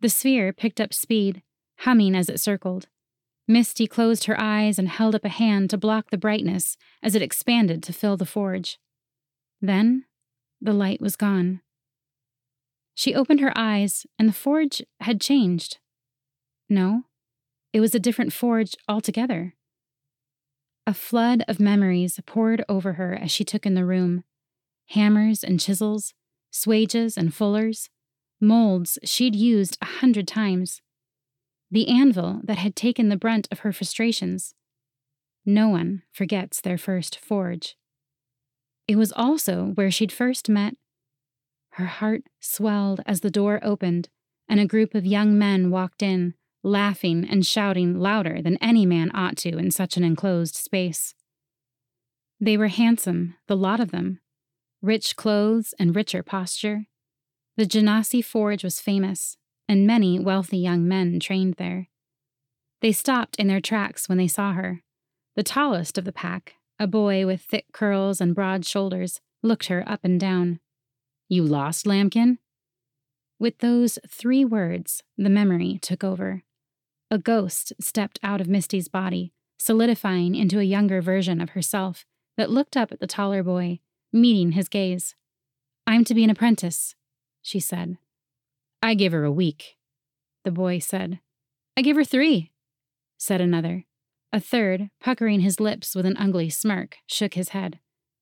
The 0.01 0.09
sphere 0.09 0.53
picked 0.53 0.79
up 0.79 0.93
speed, 0.93 1.41
humming 1.79 2.15
as 2.15 2.29
it 2.29 2.39
circled. 2.39 2.87
Misty 3.47 3.87
closed 3.87 4.25
her 4.25 4.39
eyes 4.39 4.77
and 4.77 4.89
held 4.89 5.15
up 5.15 5.25
a 5.25 5.29
hand 5.29 5.69
to 5.69 5.77
block 5.77 6.09
the 6.09 6.17
brightness 6.17 6.77
as 7.01 7.15
it 7.15 7.21
expanded 7.21 7.81
to 7.83 7.93
fill 7.93 8.17
the 8.17 8.25
forge. 8.25 8.77
Then, 9.61 10.05
the 10.61 10.73
light 10.73 11.01
was 11.01 11.15
gone. 11.15 11.61
She 12.97 13.13
opened 13.13 13.41
her 13.41 13.53
eyes, 13.55 14.07
and 14.17 14.27
the 14.27 14.33
forge 14.33 14.81
had 15.01 15.21
changed. 15.21 15.77
No, 16.67 17.03
it 17.71 17.79
was 17.79 17.93
a 17.93 17.99
different 17.99 18.33
forge 18.33 18.73
altogether. 18.89 19.53
A 20.87 20.95
flood 20.95 21.43
of 21.47 21.59
memories 21.59 22.19
poured 22.25 22.65
over 22.67 22.93
her 22.93 23.13
as 23.13 23.29
she 23.29 23.43
took 23.43 23.67
in 23.67 23.75
the 23.75 23.85
room 23.85 24.23
hammers 24.87 25.43
and 25.43 25.59
chisels, 25.59 26.15
swages 26.49 27.17
and 27.17 27.35
fullers, 27.35 27.89
molds 28.41 28.97
she'd 29.03 29.35
used 29.35 29.77
a 29.79 29.85
hundred 29.85 30.27
times. 30.27 30.81
the 31.69 31.89
anvil 31.89 32.41
that 32.45 32.57
had 32.57 32.75
taken 32.75 33.09
the 33.09 33.17
brunt 33.17 33.47
of 33.51 33.59
her 33.59 33.71
frustrations. 33.71 34.55
No 35.45 35.69
one 35.69 36.01
forgets 36.11 36.61
their 36.61 36.79
first 36.79 37.19
forge. 37.19 37.77
It 38.87 38.95
was 38.95 39.11
also 39.11 39.73
where 39.75 39.91
she'd 39.91 40.11
first 40.11 40.49
met. 40.49 40.75
Her 41.77 41.85
heart 41.85 42.23
swelled 42.39 43.01
as 43.05 43.19
the 43.19 43.29
door 43.29 43.59
opened 43.61 44.09
and 44.49 44.59
a 44.59 44.65
group 44.65 44.95
of 44.95 45.05
young 45.05 45.37
men 45.37 45.69
walked 45.69 46.01
in, 46.01 46.33
laughing 46.63 47.23
and 47.23 47.45
shouting 47.45 47.99
louder 47.99 48.41
than 48.41 48.57
any 48.57 48.83
man 48.83 49.11
ought 49.13 49.37
to 49.37 49.59
in 49.59 49.69
such 49.69 49.95
an 49.95 50.03
enclosed 50.03 50.55
space. 50.55 51.13
They 52.39 52.57
were 52.57 52.69
handsome, 52.69 53.35
the 53.45 53.55
lot 53.55 53.79
of 53.79 53.91
them, 53.91 54.21
rich 54.81 55.15
clothes 55.15 55.75
and 55.77 55.95
richer 55.95 56.23
posture. 56.23 56.87
The 57.57 57.65
Genasi 57.65 58.25
Forge 58.25 58.63
was 58.63 58.81
famous, 58.81 59.37
and 59.69 59.85
many 59.85 60.17
wealthy 60.17 60.57
young 60.57 60.87
men 60.87 61.19
trained 61.19 61.55
there. 61.59 61.89
They 62.81 62.91
stopped 62.91 63.35
in 63.35 63.45
their 63.45 63.61
tracks 63.61 64.09
when 64.09 64.17
they 64.17 64.27
saw 64.27 64.53
her. 64.53 64.81
The 65.35 65.43
tallest 65.43 65.99
of 65.99 66.05
the 66.05 66.11
pack, 66.11 66.55
a 66.79 66.87
boy 66.87 67.27
with 67.27 67.41
thick 67.41 67.67
curls 67.71 68.19
and 68.19 68.33
broad 68.33 68.65
shoulders, 68.65 69.21
looked 69.43 69.67
her 69.67 69.87
up 69.87 69.99
and 70.03 70.19
down. 70.19 70.59
You 71.29 71.43
lost, 71.43 71.85
Lambkin? 71.85 72.39
With 73.39 73.59
those 73.59 73.99
three 74.09 74.45
words, 74.45 75.03
the 75.17 75.29
memory 75.29 75.77
took 75.81 76.03
over. 76.03 76.43
A 77.11 77.17
ghost 77.17 77.73
stepped 77.79 78.19
out 78.23 78.41
of 78.41 78.47
Misty's 78.47 78.87
body, 78.87 79.33
solidifying 79.57 80.35
into 80.35 80.59
a 80.59 80.63
younger 80.63 81.01
version 81.01 81.39
of 81.39 81.51
herself 81.51 82.05
that 82.37 82.49
looked 82.49 82.75
up 82.75 82.91
at 82.91 82.99
the 82.99 83.07
taller 83.07 83.43
boy, 83.43 83.79
meeting 84.11 84.51
his 84.53 84.69
gaze. 84.69 85.15
I'm 85.85 86.03
to 86.05 86.13
be 86.13 86.23
an 86.23 86.29
apprentice, 86.29 86.95
she 87.41 87.59
said. 87.59 87.97
I 88.81 88.93
give 88.93 89.11
her 89.11 89.23
a 89.23 89.31
week, 89.31 89.77
the 90.43 90.51
boy 90.51 90.79
said. 90.79 91.19
I 91.75 91.81
give 91.81 91.95
her 91.95 92.03
three, 92.03 92.51
said 93.17 93.41
another. 93.41 93.85
A 94.33 94.39
third, 94.39 94.89
puckering 94.99 95.41
his 95.41 95.59
lips 95.59 95.95
with 95.95 96.05
an 96.05 96.17
ugly 96.17 96.49
smirk, 96.49 96.97
shook 97.07 97.35
his 97.35 97.49
head. 97.49 97.79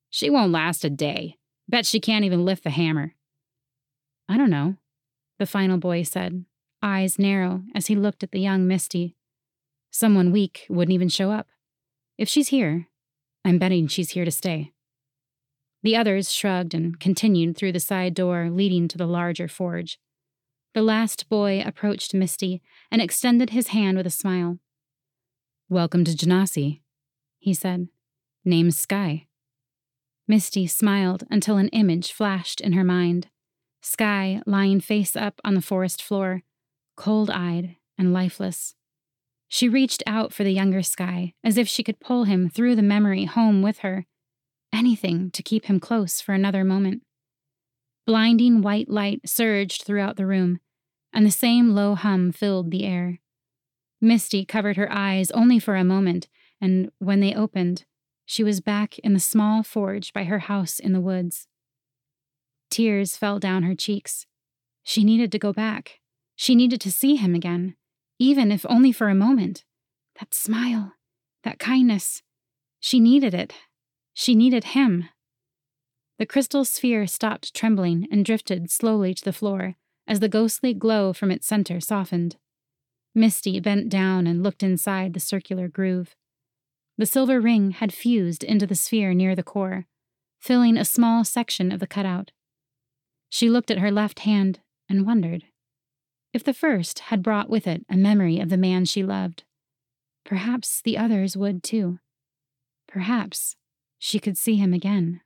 She 0.10 0.30
won't 0.30 0.52
last 0.52 0.86
a 0.86 0.90
day. 0.90 1.38
Bet 1.68 1.86
she 1.86 2.00
can't 2.00 2.26
even 2.26 2.46
lift 2.46 2.64
the 2.64 2.70
hammer. 2.70 3.16
I 4.30 4.38
don't 4.38 4.50
know, 4.50 4.76
the 5.40 5.46
final 5.46 5.78
boy 5.78 6.04
said, 6.04 6.46
eyes 6.82 7.20
narrow 7.20 7.64
as 7.74 7.88
he 7.88 7.96
looked 7.96 8.24
at 8.24 8.32
the 8.32 8.40
young 8.40 8.68
Misty. 8.68 9.16
Someone 9.92 10.32
weak 10.32 10.66
wouldn't 10.70 10.94
even 10.94 11.10
show 11.10 11.32
up. 11.32 11.48
If 12.18 12.30
she's 12.30 12.50
here, 12.50 12.88
I'm 13.44 13.58
betting 13.58 13.88
she's 13.88 14.12
here 14.12 14.26
to 14.26 14.32
stay. 14.32 14.72
The 15.84 15.96
others 15.96 16.32
shrugged 16.32 16.74
and 16.74 17.00
continued 17.00 17.56
through 17.56 17.74
the 17.74 17.80
side 17.80 18.14
door 18.14 18.50
leading 18.50 18.88
to 18.88 18.98
the 18.98 19.06
larger 19.06 19.48
forge. 19.48 20.00
The 20.74 20.82
last 20.82 21.30
boy 21.30 21.62
approached 21.66 22.14
Misty 22.14 22.62
and 22.92 23.02
extended 23.02 23.52
his 23.52 23.68
hand 23.68 23.98
with 23.98 24.08
a 24.08 24.12
smile. 24.12 24.58
Welcome 25.70 26.04
to 26.06 26.12
Genasi, 26.12 26.82
he 27.40 27.54
said. 27.54 27.88
Name's 28.44 28.78
Sky. 28.78 29.28
Misty 30.28 30.66
smiled 30.68 31.24
until 31.30 31.58
an 31.58 31.70
image 31.70 32.12
flashed 32.12 32.60
in 32.60 32.74
her 32.74 32.84
mind. 32.84 33.28
Sky 33.82 34.42
lying 34.46 34.82
face 34.82 35.16
up 35.16 35.40
on 35.44 35.54
the 35.54 35.62
forest 35.62 36.02
floor, 36.02 36.42
cold 36.98 37.30
eyed 37.30 37.76
and 37.98 38.14
lifeless. 38.14 38.76
She 39.48 39.70
reached 39.70 40.02
out 40.08 40.34
for 40.34 40.44
the 40.44 40.52
younger 40.52 40.82
Sky, 40.82 41.34
as 41.44 41.58
if 41.58 41.68
she 41.68 41.84
could 41.84 42.00
pull 42.00 42.24
him 42.24 42.50
through 42.50 42.76
the 42.76 42.82
memory 42.82 43.26
home 43.26 43.62
with 43.62 43.80
her. 43.80 44.06
Anything 44.74 45.30
to 45.32 45.44
keep 45.44 45.66
him 45.66 45.80
close 45.80 46.20
for 46.20 46.34
another 46.34 46.64
moment. 46.64 47.04
Blinding 48.08 48.62
white 48.62 48.90
light 48.90 49.22
surged 49.26 49.84
throughout 49.84 50.18
the 50.18 50.26
room, 50.26 50.60
and 51.14 51.26
the 51.26 51.32
same 51.32 51.70
low 51.70 51.96
hum 51.96 52.32
filled 52.32 52.72
the 52.72 52.84
air. 52.84 53.20
Misty 54.02 54.46
covered 54.46 54.78
her 54.78 54.92
eyes 54.92 55.32
only 55.32 55.60
for 55.60 55.76
a 55.76 55.84
moment, 55.84 56.28
and 56.60 56.92
when 57.00 57.20
they 57.20 57.34
opened, 57.34 57.86
she 58.26 58.44
was 58.44 58.62
back 58.62 58.98
in 59.00 59.14
the 59.14 59.20
small 59.20 59.64
forge 59.64 60.14
by 60.14 60.24
her 60.24 60.40
house 60.40 60.80
in 60.80 60.94
the 60.94 61.02
woods. 61.02 61.48
Tears 62.70 63.16
fell 63.16 63.40
down 63.40 63.64
her 63.64 63.76
cheeks. 63.76 64.26
She 64.84 65.04
needed 65.04 65.32
to 65.32 65.40
go 65.40 65.54
back. 65.54 66.00
She 66.36 66.56
needed 66.56 66.82
to 66.82 66.92
see 66.92 67.16
him 67.16 67.34
again, 67.34 67.76
even 68.20 68.52
if 68.52 68.66
only 68.68 68.92
for 68.92 69.10
a 69.10 69.16
moment. 69.16 69.64
That 70.20 70.34
smile, 70.34 70.94
that 71.44 71.60
kindness. 71.60 72.22
She 72.80 73.00
needed 73.00 73.34
it. 73.34 73.54
She 74.14 74.36
needed 74.36 74.66
him. 74.66 75.10
The 76.18 76.26
crystal 76.26 76.66
sphere 76.66 77.08
stopped 77.08 77.54
trembling 77.54 78.08
and 78.12 78.24
drifted 78.24 78.72
slowly 78.72 79.14
to 79.14 79.24
the 79.24 79.34
floor 79.34 79.76
as 80.08 80.20
the 80.20 80.30
ghostly 80.30 80.74
glow 80.74 81.14
from 81.14 81.32
its 81.32 81.48
center 81.48 81.80
softened. 81.80 82.38
Misty 83.14 83.60
bent 83.60 83.90
down 83.90 84.28
and 84.28 84.44
looked 84.44 84.64
inside 84.64 85.14
the 85.14 85.20
circular 85.20 85.68
groove. 85.68 86.16
The 86.98 87.06
silver 87.06 87.42
ring 87.42 87.72
had 87.72 87.94
fused 87.94 88.44
into 88.44 88.66
the 88.66 88.76
sphere 88.76 89.14
near 89.14 89.36
the 89.36 89.44
core, 89.44 89.86
filling 90.40 90.78
a 90.78 90.86
small 90.86 91.24
section 91.24 91.72
of 91.72 91.80
the 91.80 91.88
cutout. 91.88 92.32
She 93.30 93.50
looked 93.50 93.70
at 93.70 93.80
her 93.80 93.92
left 93.92 94.20
hand 94.20 94.60
and 94.88 95.06
wondered 95.06 95.44
if 96.36 96.44
the 96.44 96.54
first 96.54 97.00
had 97.00 97.24
brought 97.24 97.50
with 97.50 97.66
it 97.66 97.86
a 97.90 97.96
memory 97.96 98.42
of 98.42 98.50
the 98.50 98.58
man 98.58 98.84
she 98.84 99.04
loved. 99.04 99.46
Perhaps 100.26 100.82
the 100.82 100.98
others 100.98 101.38
would 101.38 101.64
too. 101.64 102.00
Perhaps 102.90 103.56
she 103.98 104.20
could 104.20 104.38
see 104.38 104.58
him 104.58 104.74
again. 104.74 105.22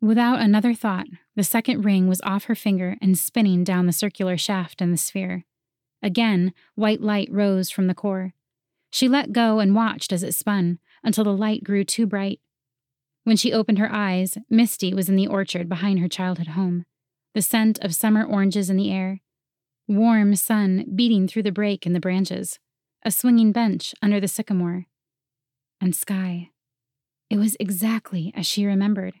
Without 0.00 0.38
another 0.38 0.72
thought, 0.72 1.06
the 1.34 1.42
second 1.42 1.84
ring 1.84 2.06
was 2.06 2.20
off 2.22 2.44
her 2.44 2.54
finger 2.54 2.96
and 3.02 3.18
spinning 3.18 3.64
down 3.64 3.86
the 3.86 3.92
circular 3.92 4.36
shaft 4.36 4.80
in 4.80 4.92
the 4.92 4.96
sphere. 4.96 5.44
Again, 6.00 6.54
white 6.76 7.00
light 7.00 7.28
rose 7.32 7.68
from 7.68 7.88
the 7.88 7.94
core. 7.94 8.34
She 8.94 9.08
let 9.08 9.32
go 9.32 9.58
and 9.58 9.74
watched 9.74 10.12
as 10.12 10.22
it 10.22 10.36
spun 10.36 10.78
until 11.02 11.24
the 11.24 11.32
light 11.32 11.64
grew 11.64 11.82
too 11.82 12.06
bright. 12.06 12.38
When 13.24 13.36
she 13.36 13.52
opened 13.52 13.80
her 13.80 13.90
eyes, 13.90 14.38
Misty 14.48 14.94
was 14.94 15.08
in 15.08 15.16
the 15.16 15.26
orchard 15.26 15.68
behind 15.68 15.98
her 15.98 16.06
childhood 16.06 16.46
home 16.46 16.84
the 17.34 17.42
scent 17.42 17.80
of 17.80 17.92
summer 17.92 18.24
oranges 18.24 18.70
in 18.70 18.76
the 18.76 18.92
air, 18.92 19.20
warm 19.88 20.36
sun 20.36 20.84
beating 20.94 21.26
through 21.26 21.42
the 21.42 21.50
break 21.50 21.84
in 21.84 21.92
the 21.92 21.98
branches, 21.98 22.60
a 23.04 23.10
swinging 23.10 23.50
bench 23.50 23.96
under 24.00 24.20
the 24.20 24.28
sycamore, 24.28 24.86
and 25.80 25.96
sky. 25.96 26.50
It 27.28 27.38
was 27.38 27.56
exactly 27.58 28.32
as 28.36 28.46
she 28.46 28.64
remembered. 28.64 29.14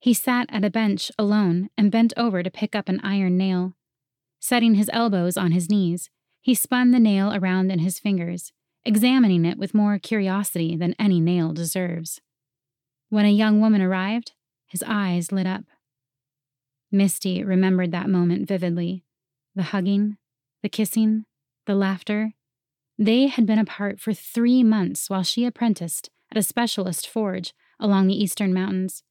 He 0.00 0.14
sat 0.14 0.46
at 0.48 0.64
a 0.64 0.70
bench 0.70 1.12
alone 1.18 1.68
and 1.76 1.92
bent 1.92 2.14
over 2.16 2.42
to 2.42 2.50
pick 2.50 2.74
up 2.74 2.88
an 2.88 2.98
iron 3.04 3.36
nail. 3.36 3.74
Setting 4.40 4.76
his 4.76 4.88
elbows 4.90 5.36
on 5.36 5.52
his 5.52 5.68
knees, 5.68 6.08
he 6.40 6.54
spun 6.54 6.92
the 6.92 6.98
nail 6.98 7.30
around 7.34 7.70
in 7.70 7.80
his 7.80 7.98
fingers, 7.98 8.54
examining 8.84 9.44
it 9.44 9.58
with 9.58 9.74
more 9.74 9.98
curiosity 9.98 10.76
than 10.76 10.94
any 10.98 11.20
nail 11.20 11.52
deserves. 11.52 12.20
When 13.08 13.24
a 13.24 13.30
young 13.30 13.60
woman 13.60 13.82
arrived, 13.82 14.32
his 14.66 14.82
eyes 14.86 15.32
lit 15.32 15.46
up. 15.46 15.64
Misty 16.90 17.42
remembered 17.42 17.92
that 17.92 18.08
moment 18.08 18.48
vividly 18.48 19.04
the 19.54 19.64
hugging, 19.64 20.16
the 20.62 20.68
kissing, 20.68 21.26
the 21.66 21.74
laughter. 21.74 22.32
They 22.98 23.26
had 23.26 23.46
been 23.46 23.58
apart 23.58 24.00
for 24.00 24.14
three 24.14 24.62
months 24.62 25.10
while 25.10 25.22
she 25.22 25.44
apprenticed 25.44 26.10
at 26.30 26.38
a 26.38 26.42
specialist 26.42 27.06
forge 27.06 27.52
along 27.78 28.06
the 28.06 28.22
eastern 28.22 28.54
mountains. 28.54 29.02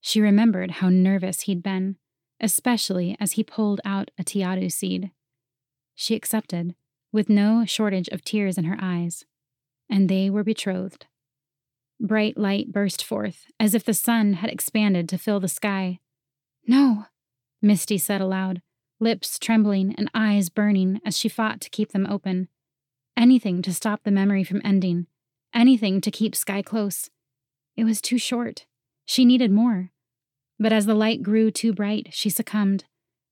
She 0.00 0.20
remembered 0.20 0.72
how 0.72 0.88
nervous 0.88 1.42
he'd 1.42 1.62
been, 1.62 1.96
especially 2.40 3.16
as 3.20 3.32
he 3.32 3.44
pulled 3.44 3.80
out 3.84 4.10
a 4.18 4.24
teadu 4.24 4.70
seed. 4.72 5.10
She 5.94 6.14
accepted, 6.14 6.74
with 7.12 7.28
no 7.28 7.64
shortage 7.64 8.08
of 8.08 8.24
tears 8.24 8.58
in 8.58 8.64
her 8.64 8.78
eyes, 8.80 9.24
and 9.88 10.08
they 10.08 10.30
were 10.30 10.44
betrothed. 10.44 11.06
Bright 12.00 12.36
light 12.36 12.72
burst 12.72 13.04
forth, 13.04 13.46
as 13.60 13.74
if 13.74 13.84
the 13.84 13.94
sun 13.94 14.34
had 14.34 14.50
expanded 14.50 15.08
to 15.08 15.18
fill 15.18 15.38
the 15.38 15.48
sky. 15.48 16.00
No, 16.66 17.06
Misty 17.60 17.98
said 17.98 18.20
aloud, 18.20 18.62
lips 18.98 19.38
trembling 19.38 19.94
and 19.96 20.10
eyes 20.14 20.48
burning 20.48 21.00
as 21.04 21.16
she 21.16 21.28
fought 21.28 21.60
to 21.60 21.70
keep 21.70 21.92
them 21.92 22.06
open. 22.06 22.48
Anything 23.16 23.62
to 23.62 23.74
stop 23.74 24.02
the 24.02 24.10
memory 24.10 24.42
from 24.42 24.62
ending, 24.64 25.06
anything 25.54 26.00
to 26.00 26.10
keep 26.10 26.34
Sky 26.34 26.62
close. 26.62 27.10
It 27.76 27.84
was 27.84 28.00
too 28.00 28.18
short. 28.18 28.66
She 29.04 29.24
needed 29.24 29.50
more. 29.50 29.90
But 30.58 30.72
as 30.72 30.86
the 30.86 30.94
light 30.94 31.22
grew 31.22 31.50
too 31.50 31.72
bright, 31.72 32.08
she 32.12 32.30
succumbed, 32.30 32.84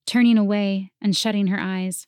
turning 0.06 0.38
away 0.38 0.92
and 1.00 1.16
shutting 1.16 1.46
her 1.48 1.60
eyes. 1.60 2.06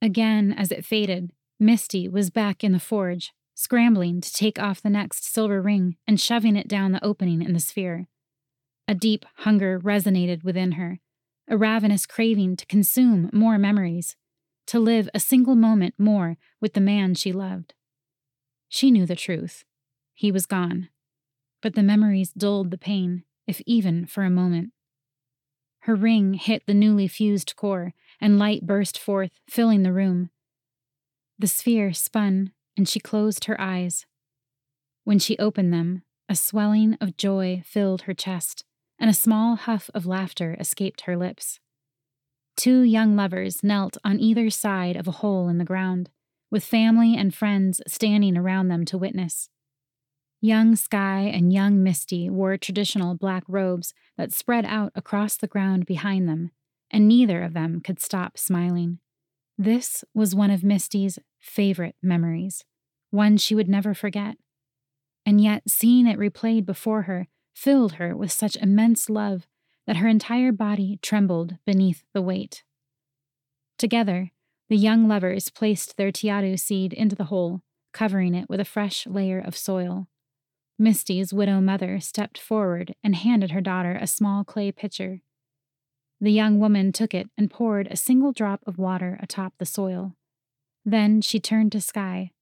Again, 0.00 0.52
as 0.56 0.70
it 0.70 0.84
faded, 0.84 1.32
Misty 1.58 2.08
was 2.08 2.30
back 2.30 2.62
in 2.62 2.72
the 2.72 2.78
forge, 2.78 3.32
scrambling 3.54 4.20
to 4.20 4.32
take 4.32 4.58
off 4.58 4.80
the 4.80 4.90
next 4.90 5.24
silver 5.24 5.60
ring 5.60 5.96
and 6.06 6.20
shoving 6.20 6.54
it 6.54 6.68
down 6.68 6.92
the 6.92 7.04
opening 7.04 7.42
in 7.42 7.52
the 7.52 7.60
sphere. 7.60 8.06
A 8.86 8.94
deep 8.94 9.24
hunger 9.38 9.80
resonated 9.80 10.44
within 10.44 10.72
her, 10.72 11.00
a 11.48 11.56
ravenous 11.56 12.06
craving 12.06 12.56
to 12.56 12.66
consume 12.66 13.28
more 13.32 13.58
memories, 13.58 14.16
to 14.68 14.78
live 14.78 15.08
a 15.12 15.20
single 15.20 15.56
moment 15.56 15.94
more 15.98 16.36
with 16.60 16.74
the 16.74 16.80
man 16.80 17.14
she 17.14 17.32
loved. 17.32 17.74
She 18.68 18.90
knew 18.90 19.06
the 19.06 19.16
truth. 19.16 19.64
He 20.14 20.30
was 20.30 20.46
gone. 20.46 20.90
But 21.60 21.74
the 21.74 21.82
memories 21.82 22.32
dulled 22.32 22.70
the 22.70 22.78
pain, 22.78 23.24
if 23.46 23.60
even 23.66 24.06
for 24.06 24.22
a 24.22 24.30
moment. 24.30 24.72
Her 25.80 25.94
ring 25.94 26.34
hit 26.34 26.64
the 26.66 26.74
newly 26.74 27.08
fused 27.08 27.56
core, 27.56 27.94
and 28.20 28.38
light 28.38 28.66
burst 28.66 28.98
forth, 28.98 29.30
filling 29.48 29.82
the 29.82 29.92
room. 29.92 30.30
The 31.38 31.46
sphere 31.46 31.92
spun, 31.92 32.52
and 32.76 32.88
she 32.88 33.00
closed 33.00 33.44
her 33.44 33.60
eyes. 33.60 34.06
When 35.04 35.18
she 35.18 35.38
opened 35.38 35.72
them, 35.72 36.02
a 36.28 36.34
swelling 36.34 36.98
of 37.00 37.16
joy 37.16 37.62
filled 37.64 38.02
her 38.02 38.14
chest, 38.14 38.64
and 38.98 39.08
a 39.08 39.14
small 39.14 39.56
huff 39.56 39.88
of 39.94 40.06
laughter 40.06 40.56
escaped 40.58 41.02
her 41.02 41.16
lips. 41.16 41.60
Two 42.56 42.82
young 42.82 43.14
lovers 43.14 43.62
knelt 43.62 43.96
on 44.04 44.18
either 44.18 44.50
side 44.50 44.96
of 44.96 45.06
a 45.06 45.12
hole 45.12 45.48
in 45.48 45.58
the 45.58 45.64
ground, 45.64 46.10
with 46.50 46.64
family 46.64 47.16
and 47.16 47.34
friends 47.34 47.80
standing 47.86 48.36
around 48.36 48.68
them 48.68 48.84
to 48.86 48.98
witness. 48.98 49.48
Young 50.40 50.76
Sky 50.76 51.22
and 51.22 51.52
young 51.52 51.82
Misty 51.82 52.28
wore 52.30 52.56
traditional 52.56 53.14
black 53.14 53.44
robes 53.48 53.94
that 54.16 54.32
spread 54.32 54.64
out 54.64 54.92
across 54.94 55.36
the 55.36 55.46
ground 55.46 55.86
behind 55.86 56.28
them, 56.28 56.50
and 56.90 57.06
neither 57.06 57.42
of 57.42 57.54
them 57.54 57.80
could 57.80 58.00
stop 58.00 58.38
smiling. 58.38 58.98
This 59.56 60.04
was 60.14 60.34
one 60.34 60.50
of 60.50 60.62
Misty's 60.62 61.18
favorite 61.40 61.96
memories, 62.02 62.64
one 63.10 63.36
she 63.36 63.54
would 63.54 63.68
never 63.68 63.94
forget. 63.94 64.36
And 65.26 65.40
yet, 65.40 65.64
seeing 65.68 66.06
it 66.06 66.18
replayed 66.18 66.64
before 66.64 67.02
her 67.02 67.26
filled 67.54 67.94
her 67.94 68.16
with 68.16 68.30
such 68.30 68.56
immense 68.56 69.10
love 69.10 69.46
that 69.86 69.96
her 69.96 70.06
entire 70.06 70.52
body 70.52 70.98
trembled 71.02 71.56
beneath 71.66 72.04
the 72.14 72.22
weight. 72.22 72.62
Together, 73.78 74.30
the 74.68 74.76
young 74.76 75.08
lovers 75.08 75.48
placed 75.48 75.96
their 75.96 76.12
Teatu 76.12 76.58
seed 76.58 76.92
into 76.92 77.16
the 77.16 77.24
hole, 77.24 77.62
covering 77.92 78.34
it 78.34 78.48
with 78.48 78.60
a 78.60 78.64
fresh 78.64 79.06
layer 79.06 79.40
of 79.40 79.56
soil. 79.56 80.06
Misty's 80.78 81.32
widow 81.32 81.60
mother 81.60 81.98
stepped 81.98 82.38
forward 82.38 82.94
and 83.02 83.16
handed 83.16 83.50
her 83.50 83.60
daughter 83.60 83.98
a 84.00 84.06
small 84.06 84.44
clay 84.44 84.70
pitcher. 84.70 85.20
The 86.20 86.32
young 86.32 86.58
woman 86.58 86.92
took 86.92 87.14
it 87.14 87.28
and 87.36 87.50
poured 87.50 87.86
a 87.86 87.96
single 87.96 88.32
drop 88.32 88.60
of 88.66 88.78
water 88.78 89.18
atop 89.22 89.54
the 89.58 89.66
soil. 89.66 90.14
Then 90.84 91.20
she 91.20 91.38
turned 91.38 91.72
to 91.72 91.80
Sky. 91.80 92.32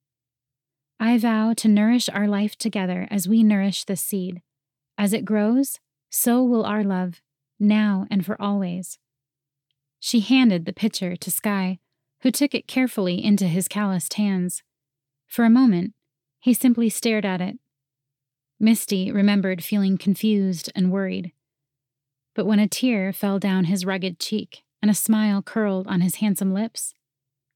I 0.99 1.19
vow 1.19 1.53
to 1.55 1.69
nourish 1.69 2.09
our 2.09 2.27
life 2.27 2.57
together 2.57 3.07
as 3.11 3.29
we 3.29 3.43
nourish 3.43 3.85
this 3.85 4.01
seed. 4.01 4.41
As 4.97 5.13
it 5.13 5.27
grows, 5.27 5.79
so 6.09 6.43
will 6.43 6.65
our 6.65 6.83
love, 6.83 7.21
now 7.61 8.07
and 8.11 8.25
for 8.25 8.41
always. 8.41 8.99
She 10.01 10.21
handed 10.21 10.65
the 10.65 10.73
pitcher 10.73 11.17
to 11.17 11.31
Sky, 11.31 11.79
who 12.21 12.31
took 12.31 12.55
it 12.55 12.67
carefully 12.67 13.23
into 13.23 13.47
his 13.47 13.69
calloused 13.69 14.15
hands. 14.15 14.63
For 15.27 15.45
a 15.45 15.51
moment, 15.51 15.93
he 16.41 16.55
simply 16.55 16.89
stared 16.89 17.27
at 17.27 17.41
it 17.41 17.59
Misty 18.59 19.13
remembered 19.13 19.63
feeling 19.63 19.99
confused 19.99 20.73
and 20.75 20.91
worried. 20.91 21.33
But 22.37 22.45
when 22.45 22.59
a 22.59 22.69
tear 22.69 23.15
fell 23.15 23.39
down 23.39 23.65
his 23.65 23.87
rugged 23.87 24.21
cheek 24.21 24.63
and 24.83 24.91
a 24.91 24.95
smile 24.95 25.41
curled 25.41 25.87
on 25.87 26.03
his 26.03 26.17
handsome 26.17 26.53
lips, 26.53 26.93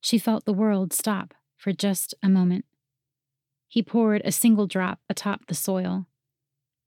she 0.01 0.19
felt 0.19 0.47
the 0.47 0.55
world 0.55 0.95
stop 0.95 1.35
for 1.59 1.71
just 1.71 2.15
a 2.23 2.31
moment. 2.31 2.65
He 3.69 3.83
poured 3.83 4.23
a 4.25 4.33
single 4.33 4.67
drop 4.67 5.01
atop 5.11 5.47
the 5.47 5.55
soil. 5.55 6.07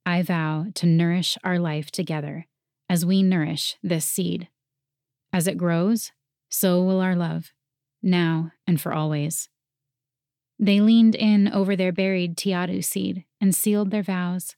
I 0.08 0.24
vow 0.24 0.66
to 0.74 0.88
nourish 0.88 1.38
our 1.44 1.60
life 1.60 1.92
together 1.92 2.48
as 2.90 3.06
we 3.06 3.22
nourish 3.22 3.78
this 3.84 4.06
seed. 4.06 4.50
As 5.32 5.48
it 5.48 5.58
grows, 5.58 6.12
so 6.50 6.84
will 6.84 7.00
our 7.00 7.16
love, 7.16 7.54
now 8.02 8.52
and 8.66 8.82
for 8.82 8.92
always. 8.92 9.50
They 10.58 10.82
leaned 10.82 11.14
in 11.14 11.48
over 11.48 11.76
their 11.76 11.92
buried 11.92 12.38
Teatu 12.38 12.84
seed 12.84 13.26
and 13.40 13.54
sealed 13.54 13.92
their 13.92 14.04
vows. 14.04 14.56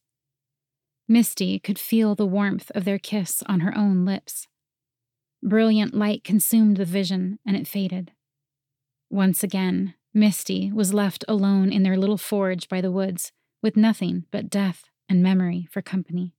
Misty 1.07 1.59
could 1.59 1.77
feel 1.77 2.15
the 2.15 2.25
warmth 2.25 2.71
of 2.73 2.83
their 2.83 2.97
kiss 2.97 3.43
on 3.45 3.59
her 3.59 3.77
own 3.77 4.05
lips. 4.05 4.47
Brilliant 5.43 5.93
light 5.93 6.23
consumed 6.23 6.77
the 6.77 6.85
vision 6.85 7.39
and 7.45 7.55
it 7.55 7.67
faded. 7.67 8.11
Once 9.11 9.43
again, 9.43 9.93
Misty 10.13 10.71
was 10.71 10.93
left 10.93 11.23
alone 11.27 11.71
in 11.71 11.83
their 11.83 11.97
little 11.97 12.17
forge 12.17 12.67
by 12.67 12.81
the 12.81 12.91
woods, 12.91 13.31
with 13.61 13.77
nothing 13.77 14.25
but 14.31 14.49
death 14.49 14.85
and 15.07 15.21
memory 15.21 15.67
for 15.69 15.81
company. 15.81 16.33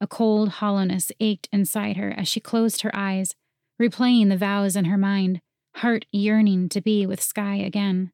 A 0.00 0.06
cold 0.06 0.48
hollowness 0.48 1.10
ached 1.18 1.48
inside 1.52 1.96
her 1.96 2.12
as 2.16 2.28
she 2.28 2.40
closed 2.40 2.82
her 2.82 2.94
eyes, 2.94 3.34
replaying 3.80 4.28
the 4.28 4.36
vows 4.36 4.76
in 4.76 4.84
her 4.84 4.98
mind, 4.98 5.40
heart 5.76 6.06
yearning 6.12 6.68
to 6.68 6.80
be 6.80 7.06
with 7.06 7.20
Sky 7.20 7.56
again. 7.56 8.12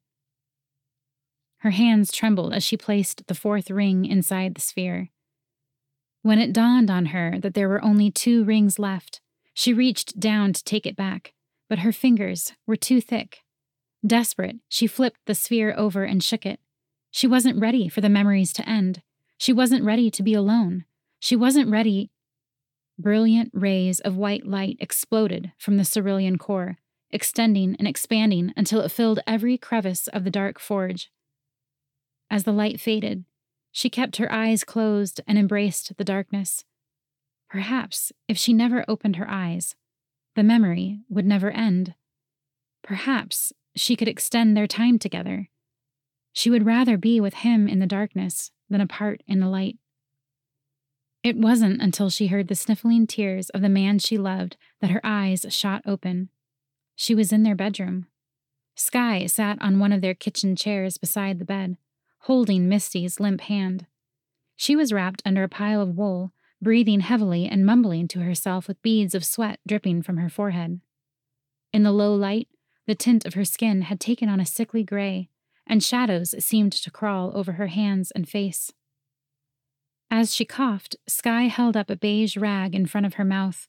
Her 1.59 1.70
hands 1.70 2.12
trembled 2.12 2.54
as 2.54 2.62
she 2.62 2.76
placed 2.76 3.26
the 3.26 3.35
fourth 3.35 3.70
ring 3.70 4.04
inside 4.04 4.54
the 4.54 4.61
sphere. 4.61 5.11
When 6.24 6.38
it 6.38 6.54
dawned 6.54 6.90
on 6.90 7.06
her 7.06 7.38
that 7.40 7.52
there 7.52 7.68
were 7.68 7.84
only 7.84 8.10
two 8.10 8.44
rings 8.44 8.78
left, 8.78 9.20
she 9.52 9.74
reached 9.74 10.18
down 10.18 10.54
to 10.54 10.64
take 10.64 10.87
it 10.87 10.96
back, 10.96 11.34
but 11.68 11.80
her 11.80 11.92
fingers 11.92 12.54
were 12.66 12.76
too 12.76 13.02
thick. 13.02 13.40
Desperate, 14.06 14.56
she 14.66 14.87
flipped 14.87 15.20
the 15.26 15.34
sphere 15.34 15.74
over 15.76 16.04
and 16.04 16.24
shook 16.24 16.46
it. 16.46 16.60
She 17.10 17.26
wasn't 17.26 17.60
ready 17.60 17.90
for 17.90 18.00
the 18.00 18.08
memories 18.08 18.54
to 18.54 18.66
end. 18.66 19.02
She 19.37 19.52
wasn't 19.52 19.84
ready 19.84 20.10
to 20.12 20.22
be 20.22 20.32
alone. 20.32 20.87
She 21.20 21.37
wasn't 21.37 21.68
ready. 21.70 22.10
Brilliant 22.98 23.50
rays 23.52 24.00
of 24.00 24.16
white 24.16 24.46
light 24.46 24.78
exploded 24.80 25.52
from 25.58 25.76
the 25.76 25.84
cerulean 25.84 26.38
core, 26.38 26.78
extending 27.10 27.76
and 27.78 27.87
expanding 27.87 28.54
until 28.56 28.80
it 28.80 28.92
filled 28.92 29.20
every 29.26 29.58
crevice 29.58 30.08
of 30.08 30.24
the 30.24 30.30
dark 30.30 30.58
forge. 30.58 31.10
As 32.30 32.44
the 32.44 32.52
light 32.52 32.80
faded, 32.80 33.26
she 33.74 33.90
kept 33.90 34.18
her 34.18 34.32
eyes 34.32 34.62
closed 34.62 35.20
and 35.26 35.37
embraced 35.37 35.96
the 35.96 36.04
darkness. 36.04 36.64
Perhaps 37.50 38.12
if 38.28 38.38
she 38.38 38.52
never 38.52 38.84
opened 38.87 39.16
her 39.16 39.28
eyes, 39.28 39.74
the 40.37 40.44
memory 40.44 41.00
would 41.08 41.26
never 41.26 41.50
end. 41.50 41.94
Perhaps 42.84 43.52
she 43.74 43.96
could 43.96 44.06
extend 44.06 44.56
their 44.56 44.68
time 44.68 44.96
together. 44.96 45.48
She 46.32 46.50
would 46.50 46.64
rather 46.64 46.96
be 46.96 47.20
with 47.20 47.34
him 47.34 47.66
in 47.66 47.80
the 47.80 47.87
darkness 47.87 48.52
than 48.70 48.80
apart 48.80 49.24
in 49.26 49.40
the 49.40 49.48
light. 49.48 49.76
It 51.24 51.37
wasn't 51.37 51.82
until 51.82 52.10
she 52.10 52.28
heard 52.28 52.46
the 52.46 52.54
sniffling 52.54 53.08
tears 53.08 53.50
of 53.50 53.60
the 53.60 53.68
man 53.68 53.98
she 53.98 54.16
loved 54.16 54.56
that 54.82 54.90
her 54.90 55.00
eyes 55.02 55.46
shot 55.48 55.82
open. 55.84 56.28
She 56.94 57.12
was 57.12 57.32
in 57.32 57.42
their 57.42 57.56
bedroom. 57.56 58.06
Sky 58.76 59.26
sat 59.26 59.60
on 59.60 59.80
one 59.80 59.92
of 59.92 60.00
their 60.00 60.14
kitchen 60.14 60.54
chairs 60.54 60.96
beside 60.96 61.40
the 61.40 61.44
bed, 61.44 61.76
holding 62.24 62.68
Misty's 62.68 63.20
limp 63.20 63.42
hand. 63.42 63.87
She 64.56 64.74
was 64.74 64.92
wrapped 64.92 65.22
under 65.26 65.42
a 65.42 65.48
pile 65.48 65.82
of 65.82 65.96
wool, 65.96 66.32
breathing 66.60 67.00
heavily 67.00 67.46
and 67.46 67.66
mumbling 67.66 68.08
to 68.08 68.20
herself 68.20 68.66
with 68.66 68.80
beads 68.80 69.14
of 69.14 69.24
sweat 69.24 69.60
dripping 69.66 70.00
from 70.02 70.16
her 70.16 70.30
forehead. 70.30 70.80
In 71.72 71.82
the 71.82 71.92
low 71.92 72.14
light, 72.14 72.48
the 72.87 72.94
tint 72.94 73.26
of 73.26 73.34
her 73.34 73.44
skin 73.44 73.82
had 73.82 74.00
taken 74.00 74.30
on 74.30 74.40
a 74.40 74.46
sickly 74.46 74.82
gray, 74.82 75.28
and 75.66 75.82
shadows 75.82 76.34
seemed 76.42 76.72
to 76.72 76.90
crawl 76.90 77.30
over 77.34 77.52
her 77.52 77.66
hands 77.66 78.10
and 78.12 78.26
face. 78.26 78.72
As 80.10 80.34
she 80.34 80.46
coughed, 80.46 80.96
Sky 81.06 81.42
held 81.42 81.76
up 81.76 81.90
a 81.90 81.96
beige 81.96 82.38
rag 82.38 82.74
in 82.74 82.87
front 82.87 83.06
of 83.06 83.14
her 83.14 83.24
mouth. 83.24 83.68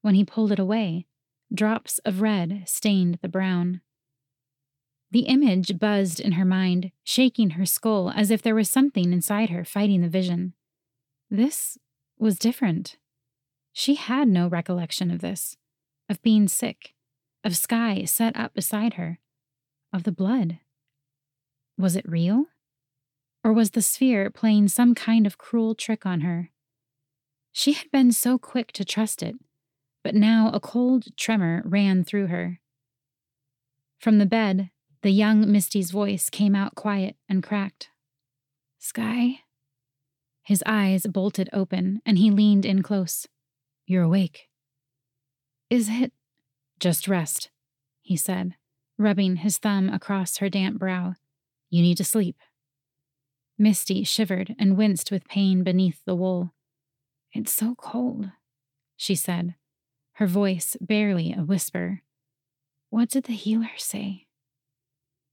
When 0.00 0.14
he 0.14 0.24
pulled 0.24 0.52
it 0.52 0.58
away, 0.58 1.06
drops 1.52 1.98
of 2.06 2.22
red 2.22 2.62
stained 2.66 3.18
the 3.20 3.28
brown. 3.28 3.82
The 5.12 5.26
image 5.26 5.78
buzzed 5.78 6.20
in 6.20 6.32
her 6.32 6.44
mind, 6.46 6.90
shaking 7.04 7.50
her 7.50 7.66
skull 7.66 8.10
as 8.10 8.30
if 8.30 8.40
there 8.40 8.54
was 8.54 8.70
something 8.70 9.12
inside 9.12 9.50
her 9.50 9.62
fighting 9.62 10.00
the 10.00 10.08
vision. 10.08 10.54
This 11.30 11.76
was 12.18 12.38
different. 12.38 12.96
She 13.74 13.96
had 13.96 14.26
no 14.26 14.48
recollection 14.48 15.10
of 15.10 15.20
this, 15.20 15.58
of 16.08 16.22
being 16.22 16.48
sick, 16.48 16.94
of 17.44 17.54
Sky 17.54 18.04
set 18.04 18.34
up 18.38 18.54
beside 18.54 18.94
her, 18.94 19.18
of 19.92 20.04
the 20.04 20.12
blood. 20.12 20.60
Was 21.76 21.94
it 21.94 22.08
real? 22.08 22.46
Or 23.44 23.52
was 23.52 23.72
the 23.72 23.82
sphere 23.82 24.30
playing 24.30 24.68
some 24.68 24.94
kind 24.94 25.26
of 25.26 25.36
cruel 25.36 25.74
trick 25.74 26.06
on 26.06 26.22
her? 26.22 26.50
She 27.52 27.74
had 27.74 27.90
been 27.90 28.12
so 28.12 28.38
quick 28.38 28.72
to 28.72 28.84
trust 28.84 29.22
it, 29.22 29.34
but 30.02 30.14
now 30.14 30.50
a 30.54 30.60
cold 30.60 31.14
tremor 31.18 31.60
ran 31.66 32.02
through 32.02 32.28
her. 32.28 32.60
From 33.98 34.16
the 34.16 34.26
bed, 34.26 34.70
the 35.02 35.10
young 35.10 35.50
Misty's 35.50 35.90
voice 35.90 36.30
came 36.30 36.54
out 36.54 36.74
quiet 36.76 37.16
and 37.28 37.42
cracked. 37.42 37.90
Sky? 38.78 39.40
His 40.44 40.62
eyes 40.64 41.06
bolted 41.06 41.48
open, 41.52 42.00
and 42.06 42.18
he 42.18 42.30
leaned 42.30 42.64
in 42.64 42.82
close. 42.82 43.26
You're 43.86 44.04
awake. 44.04 44.48
Is 45.70 45.88
it? 45.88 46.12
Just 46.78 47.08
rest, 47.08 47.50
he 48.00 48.16
said, 48.16 48.54
rubbing 48.98 49.36
his 49.36 49.58
thumb 49.58 49.88
across 49.88 50.38
her 50.38 50.48
damp 50.48 50.78
brow. 50.78 51.14
You 51.70 51.82
need 51.82 51.96
to 51.98 52.04
sleep. 52.04 52.36
Misty 53.58 54.02
shivered 54.04 54.54
and 54.58 54.76
winced 54.76 55.10
with 55.10 55.28
pain 55.28 55.62
beneath 55.62 56.00
the 56.04 56.16
wool. 56.16 56.52
It's 57.32 57.52
so 57.52 57.74
cold, 57.76 58.30
she 58.96 59.14
said, 59.14 59.54
her 60.14 60.26
voice 60.26 60.76
barely 60.80 61.32
a 61.32 61.42
whisper. 61.42 62.02
What 62.90 63.08
did 63.08 63.24
the 63.24 63.32
healer 63.32 63.70
say? 63.76 64.26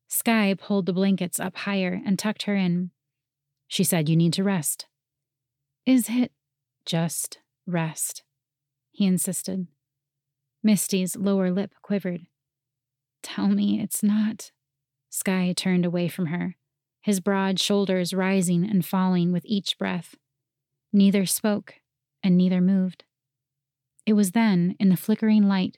Sky 0.09 0.55
pulled 0.55 0.87
the 0.87 0.93
blankets 0.93 1.39
up 1.39 1.55
higher 1.55 2.01
and 2.03 2.17
tucked 2.17 2.43
her 2.43 2.55
in. 2.55 2.89
She 3.67 3.83
said, 3.83 4.09
You 4.09 4.15
need 4.15 4.33
to 4.33 4.43
rest. 4.43 4.87
Is 5.85 6.09
it 6.09 6.31
just 6.83 7.37
rest? 7.67 8.23
He 8.91 9.05
insisted. 9.05 9.67
Misty's 10.63 11.15
lower 11.15 11.51
lip 11.51 11.75
quivered. 11.83 12.25
Tell 13.21 13.47
me 13.47 13.79
it's 13.79 14.01
not. 14.01 14.51
Sky 15.11 15.53
turned 15.55 15.85
away 15.85 16.07
from 16.07 16.27
her, 16.27 16.55
his 17.01 17.19
broad 17.19 17.59
shoulders 17.59 18.13
rising 18.13 18.67
and 18.67 18.85
falling 18.85 19.31
with 19.31 19.45
each 19.45 19.77
breath. 19.77 20.15
Neither 20.91 21.25
spoke, 21.27 21.75
and 22.23 22.35
neither 22.35 22.61
moved. 22.61 23.03
It 24.05 24.13
was 24.13 24.31
then, 24.31 24.75
in 24.79 24.89
the 24.89 24.97
flickering 24.97 25.47
light, 25.47 25.77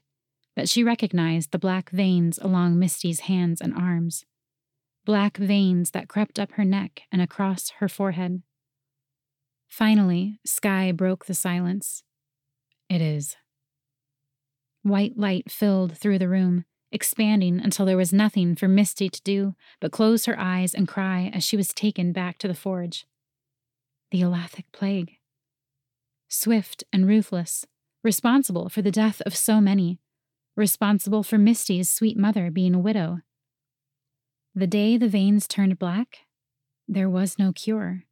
that 0.55 0.69
she 0.69 0.83
recognized 0.83 1.51
the 1.51 1.59
black 1.59 1.89
veins 1.89 2.37
along 2.41 2.77
Misty's 2.77 3.21
hands 3.21 3.61
and 3.61 3.73
arms. 3.73 4.25
Black 5.05 5.37
veins 5.37 5.91
that 5.91 6.07
crept 6.07 6.37
up 6.37 6.51
her 6.53 6.65
neck 6.65 7.03
and 7.11 7.21
across 7.21 7.71
her 7.79 7.87
forehead. 7.87 8.43
Finally, 9.67 10.39
Sky 10.45 10.91
broke 10.91 11.25
the 11.25 11.33
silence. 11.33 12.03
It 12.89 13.01
is. 13.01 13.37
White 14.83 15.17
light 15.17 15.49
filled 15.49 15.97
through 15.97 16.19
the 16.19 16.27
room, 16.27 16.65
expanding 16.91 17.59
until 17.59 17.85
there 17.85 17.97
was 17.97 18.11
nothing 18.11 18.55
for 18.55 18.67
Misty 18.67 19.09
to 19.09 19.21
do 19.21 19.55
but 19.79 19.91
close 19.91 20.25
her 20.25 20.37
eyes 20.37 20.73
and 20.73 20.87
cry 20.87 21.31
as 21.33 21.43
she 21.43 21.55
was 21.55 21.73
taken 21.73 22.11
back 22.11 22.37
to 22.39 22.47
the 22.47 22.53
forge. 22.53 23.05
The 24.11 24.21
Elathic 24.21 24.65
Plague. 24.73 25.17
Swift 26.27 26.83
and 26.91 27.07
ruthless, 27.07 27.65
responsible 28.03 28.69
for 28.69 28.81
the 28.81 28.91
death 28.91 29.21
of 29.25 29.35
so 29.35 29.61
many, 29.61 29.99
responsible 30.55 31.23
for 31.23 31.37
Misty's 31.37 31.91
sweet 31.91 32.17
mother 32.17 32.51
being 32.51 32.75
a 32.75 32.79
widow. 32.79 33.19
The 34.53 34.67
day 34.67 34.97
the 34.97 35.07
veins 35.07 35.47
turned 35.47 35.79
black, 35.79 36.19
there 36.87 37.09
was 37.09 37.39
no 37.39 37.53
cure. 37.53 38.03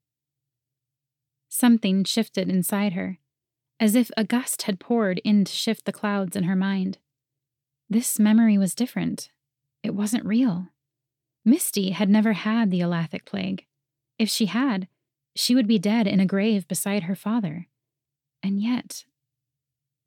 Something 1.50 2.04
shifted 2.04 2.50
inside 2.50 2.94
her, 2.94 3.18
as 3.80 3.96
if 3.96 4.12
a 4.16 4.24
gust 4.24 4.64
had 4.64 4.80
poured 4.80 5.20
in 5.26 5.44
to 5.44 5.52
shift 5.52 5.86
the 5.86 5.92
clouds 5.92 6.36
in 6.38 6.44
her 6.44 6.56
mind. 6.56 7.00
This 7.90 8.20
memory 8.20 8.58
was 8.58 8.76
different. 8.76 9.32
It 9.84 9.96
wasn't 9.96 10.26
real. 10.26 10.68
Misty 11.44 11.92
had 11.92 12.10
never 12.10 12.34
had 12.34 12.70
the 12.70 12.82
Elathic 12.82 13.26
plague. 13.26 13.66
If 14.18 14.30
she 14.30 14.46
had, 14.46 14.88
she 15.36 15.56
would 15.56 15.68
be 15.68 15.80
dead 15.80 16.06
in 16.06 16.20
a 16.20 16.26
grave 16.26 16.68
beside 16.68 17.04
her 17.04 17.16
father. 17.16 17.68
And 18.44 18.62
yet, 18.62 19.06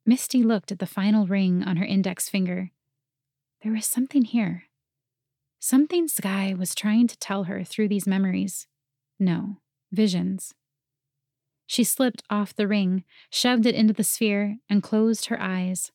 Misty 0.05 0.43
looked 0.43 0.71
at 0.71 0.79
the 0.79 0.85
final 0.85 1.25
ring 1.25 1.63
on 1.63 1.77
her 1.77 1.85
index 1.85 2.27
finger. 2.29 2.71
There 3.61 3.71
was 3.71 3.85
something 3.85 4.23
here. 4.23 4.63
Something 5.59 6.09
Sky 6.09 6.53
was 6.57 6.75
trying 6.75 7.07
to 7.07 7.17
tell 7.17 7.45
her 7.45 7.63
through 7.63 7.87
these 7.87 8.05
memories. 8.05 8.67
No, 9.17 9.59
visions. 9.91 10.53
She 11.65 11.85
slipped 11.85 12.23
off 12.29 12.53
the 12.53 12.67
ring, 12.67 13.05
shoved 13.29 13.65
it 13.65 13.75
into 13.75 13.93
the 13.93 14.03
sphere, 14.03 14.57
and 14.69 14.83
closed 14.83 15.27
her 15.27 15.41
eyes. 15.41 15.91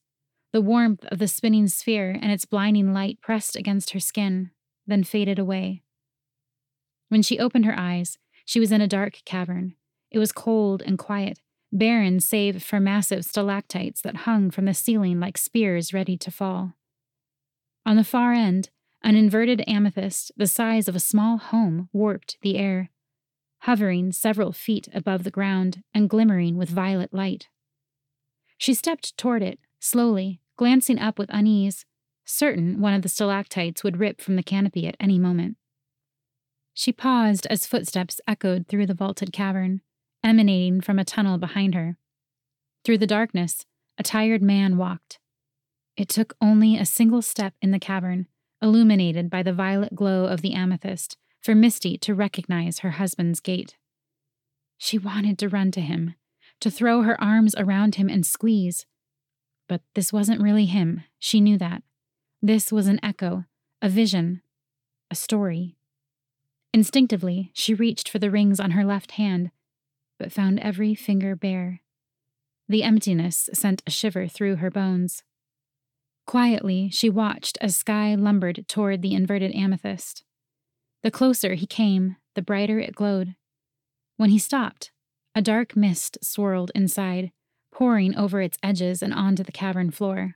The 0.53 0.63
warmth 0.63 1.05
of 1.07 1.19
the 1.19 1.29
spinning 1.29 1.69
sphere 1.69 2.19
and 2.21 2.33
its 2.33 2.47
blinding 2.47 2.95
light 2.95 3.21
pressed 3.21 3.55
against 3.55 3.91
her 3.91 4.01
skin, 4.01 4.51
then 4.87 5.05
faded 5.05 5.39
away. 5.39 5.83
When 7.11 7.23
she 7.23 7.39
opened 7.39 7.67
her 7.67 7.79
eyes, 7.79 8.17
she 8.47 8.59
was 8.59 8.73
in 8.73 8.81
a 8.81 8.89
dark 8.89 9.21
cavern. 9.27 9.75
It 10.11 10.19
was 10.19 10.33
cold 10.33 10.83
and 10.83 10.99
quiet, 10.99 11.39
barren 11.73 12.21
save 12.21 12.63
for 12.63 12.81
massive 12.81 13.25
stalactites 13.25 14.01
that 14.03 14.19
hung 14.19 14.51
from 14.51 14.65
the 14.65 14.75
ceiling 14.75 15.21
like 15.21 15.37
spears 15.37 15.93
ready 15.93 16.17
to 16.17 16.31
fall. 16.31 16.75
On 17.85 17.97
the 17.97 18.05
far 18.05 18.33
end, 18.33 18.71
an 19.03 19.15
inverted 19.15 19.63
amethyst 19.67 20.33
the 20.37 20.47
size 20.47 20.89
of 20.89 20.97
a 20.97 21.01
small 21.01 21.39
home 21.39 21.89
warped 21.93 22.37
the 22.43 22.57
air, 22.57 22.91
hovering 23.61 24.13
several 24.13 24.53
feet 24.53 24.89
above 24.93 25.25
the 25.25 25.31
ground 25.31 25.83
and 25.95 26.11
glimmering 26.11 26.57
with 26.57 26.69
violet 26.69 27.13
light. 27.13 27.49
She 28.57 28.75
stepped 28.75 29.17
toward 29.17 29.43
it, 29.43 29.59
slowly, 29.79 30.41
glancing 30.57 30.99
up 30.99 31.19
with 31.19 31.31
unease, 31.33 31.85
certain 32.25 32.81
one 32.81 32.95
of 32.95 33.03
the 33.03 33.09
stalactites 33.09 33.83
would 33.83 33.99
rip 33.99 34.21
from 34.21 34.37
the 34.37 34.43
canopy 34.43 34.87
at 34.87 34.97
any 35.01 35.19
moment. 35.19 35.57
She 36.75 36.93
paused 36.93 37.47
as 37.47 37.67
footsteps 37.67 38.21
echoed 38.27 38.67
through 38.67 38.87
the 38.87 38.95
vaulted 38.95 39.33
cavern, 39.33 39.81
emanating 40.29 40.83
from 40.83 40.99
a 40.99 41.05
tunnel 41.05 41.39
behind 41.39 41.75
her. 41.75 41.97
Through 42.85 42.99
the 42.99 43.07
darkness, 43.07 43.65
a 43.97 44.03
tired 44.03 44.43
man 44.43 44.77
walked. 44.77 45.19
It 45.97 46.09
took 46.09 46.37
only 46.41 46.77
a 46.77 46.85
single 46.85 47.23
step 47.23 47.55
in 47.63 47.71
the 47.71 47.81
cavern, 47.81 48.29
illuminated 48.63 49.31
by 49.31 49.43
the 49.43 49.53
violet 49.53 49.95
glow 49.95 50.27
of 50.27 50.43
the 50.43 50.53
amethyst, 50.53 51.17
for 51.41 51.55
Misty 51.55 51.97
to 51.99 52.15
recognize 52.15 52.81
her 52.81 52.93
husband's 52.93 53.41
gait. 53.41 53.77
She 54.77 54.99
wanted 54.99 55.39
to 55.39 55.49
run 55.49 55.71
to 55.73 55.81
him, 55.81 56.15
to 56.61 56.71
throw 56.71 57.03
her 57.03 57.21
arms 57.21 57.55
around 57.57 57.95
him 57.95 58.09
and 58.09 58.25
squeeze, 58.27 58.87
but 59.69 59.83
this 59.95 60.13
wasn't 60.13 60.41
really 60.41 60.67
him. 60.67 61.05
She 61.19 61.41
knew 61.41 61.59
that. 61.59 61.83
This 62.41 62.71
was 62.71 62.87
an 62.87 63.01
echo, 63.03 63.45
a 63.83 63.89
vision, 63.89 64.43
a 65.11 65.15
story. 65.15 65.77
Instinctively, 66.73 67.51
she 67.55 67.75
reached 67.75 68.09
for 68.09 68.19
the 68.19 68.31
rings 68.31 68.61
on 68.61 68.73
her 68.73 68.85
left 68.85 69.13
hand, 69.13 69.51
but 70.19 70.33
found 70.33 70.59
every 70.61 70.95
finger 70.95 71.37
bare. 71.37 71.81
The 72.69 72.83
emptiness 72.83 73.49
sent 73.53 73.83
a 73.87 73.91
shiver 73.91 74.29
through 74.29 74.57
her 74.57 74.71
bones. 74.71 75.23
Quietly, 76.27 76.91
she 76.91 77.09
watched 77.09 77.57
as 77.61 77.77
Sky 77.77 78.15
lumbered 78.15 78.67
toward 78.69 79.01
the 79.01 79.15
inverted 79.15 79.55
amethyst. 79.55 80.25
The 81.03 81.11
closer 81.11 81.55
he 81.55 81.67
came, 81.67 82.17
the 82.35 82.43
brighter 82.43 82.79
it 82.79 82.95
glowed. 82.95 83.35
When 84.17 84.31
he 84.31 84.39
stopped, 84.39 84.91
a 85.35 85.41
dark 85.41 85.77
mist 85.77 86.19
swirled 86.21 86.73
inside, 86.75 87.33
pouring 87.73 88.17
over 88.17 88.43
its 88.43 88.59
edges 88.63 89.03
and 89.03 89.15
onto 89.15 89.43
the 89.43 89.53
cavern 89.53 89.91
floor. 89.91 90.35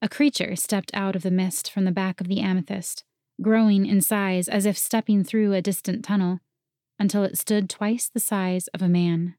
A 0.00 0.08
creature 0.08 0.54
stepped 0.54 0.92
out 0.94 1.16
of 1.16 1.22
the 1.22 1.30
mist 1.30 1.72
from 1.72 1.84
the 1.84 1.90
back 1.90 2.20
of 2.20 2.28
the 2.28 2.40
amethyst, 2.40 3.04
growing 3.42 3.86
in 3.86 4.00
size 4.00 4.48
as 4.48 4.66
if 4.66 4.78
stepping 4.78 5.24
through 5.24 5.54
a 5.54 5.62
distant 5.62 6.04
tunnel, 6.04 6.40
until 6.98 7.24
it 7.24 7.38
stood 7.38 7.70
twice 7.70 8.08
the 8.08 8.20
size 8.20 8.68
of 8.68 8.82
a 8.82 8.88
man. 8.88 9.34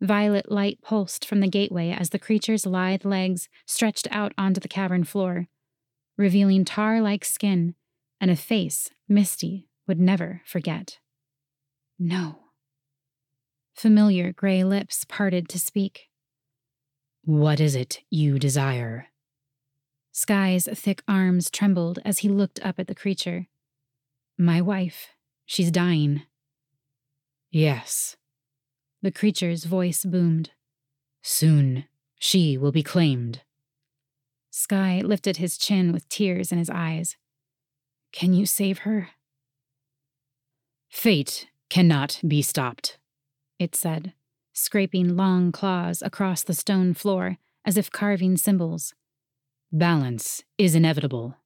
Violet 0.00 0.50
light 0.50 0.78
pulsed 0.80 1.24
from 1.24 1.40
the 1.40 1.48
gateway 1.48 1.90
as 1.90 2.10
the 2.10 2.18
creature's 2.18 2.66
lithe 2.66 3.04
legs 3.04 3.48
stretched 3.66 4.06
out 4.10 4.32
onto 4.38 4.60
the 4.60 4.68
cavern 4.68 5.04
floor, 5.04 5.48
revealing 6.16 6.64
tar 6.64 7.00
like 7.00 7.24
skin 7.24 7.74
and 8.20 8.30
a 8.30 8.36
face 8.36 8.90
Misty 9.08 9.68
would 9.86 9.98
never 9.98 10.42
forget. 10.44 10.98
No. 11.98 12.40
Familiar 13.74 14.32
gray 14.32 14.62
lips 14.64 15.04
parted 15.08 15.48
to 15.48 15.58
speak. 15.58 16.08
What 17.24 17.60
is 17.60 17.74
it 17.74 18.00
you 18.10 18.38
desire? 18.38 19.06
Sky's 20.12 20.68
thick 20.72 21.02
arms 21.06 21.50
trembled 21.50 21.98
as 22.04 22.20
he 22.20 22.28
looked 22.28 22.58
up 22.64 22.78
at 22.78 22.86
the 22.86 22.94
creature. 22.94 23.46
My 24.36 24.60
wife. 24.60 25.08
She's 25.46 25.70
dying. 25.70 26.22
Yes. 27.50 28.16
The 29.02 29.10
creature's 29.10 29.64
voice 29.64 30.04
boomed. 30.04 30.50
Soon 31.22 31.84
she 32.18 32.58
will 32.58 32.72
be 32.72 32.82
claimed. 32.82 33.42
Sky 34.50 35.00
lifted 35.04 35.36
his 35.36 35.56
chin 35.56 35.92
with 35.92 36.08
tears 36.08 36.50
in 36.50 36.58
his 36.58 36.70
eyes. 36.70 37.16
Can 38.12 38.34
you 38.34 38.46
save 38.46 38.78
her? 38.78 39.10
Fate 40.88 41.48
cannot 41.68 42.20
be 42.26 42.42
stopped, 42.42 42.98
it 43.58 43.76
said 43.76 44.14
scraping 44.58 45.16
long 45.16 45.52
claws 45.52 46.02
across 46.02 46.42
the 46.42 46.52
stone 46.52 46.92
floor 46.92 47.38
as 47.64 47.76
if 47.76 47.92
carving 47.92 48.36
symbols. 48.36 48.92
Balance 49.70 50.42
is 50.58 50.74
inevitable. 50.74 51.36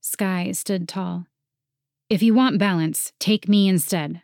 Sky 0.00 0.52
stood 0.52 0.88
tall. 0.88 1.26
If 2.08 2.22
you 2.22 2.32
want 2.34 2.58
balance, 2.58 3.12
take 3.18 3.48
me 3.48 3.68
instead. 3.68 4.22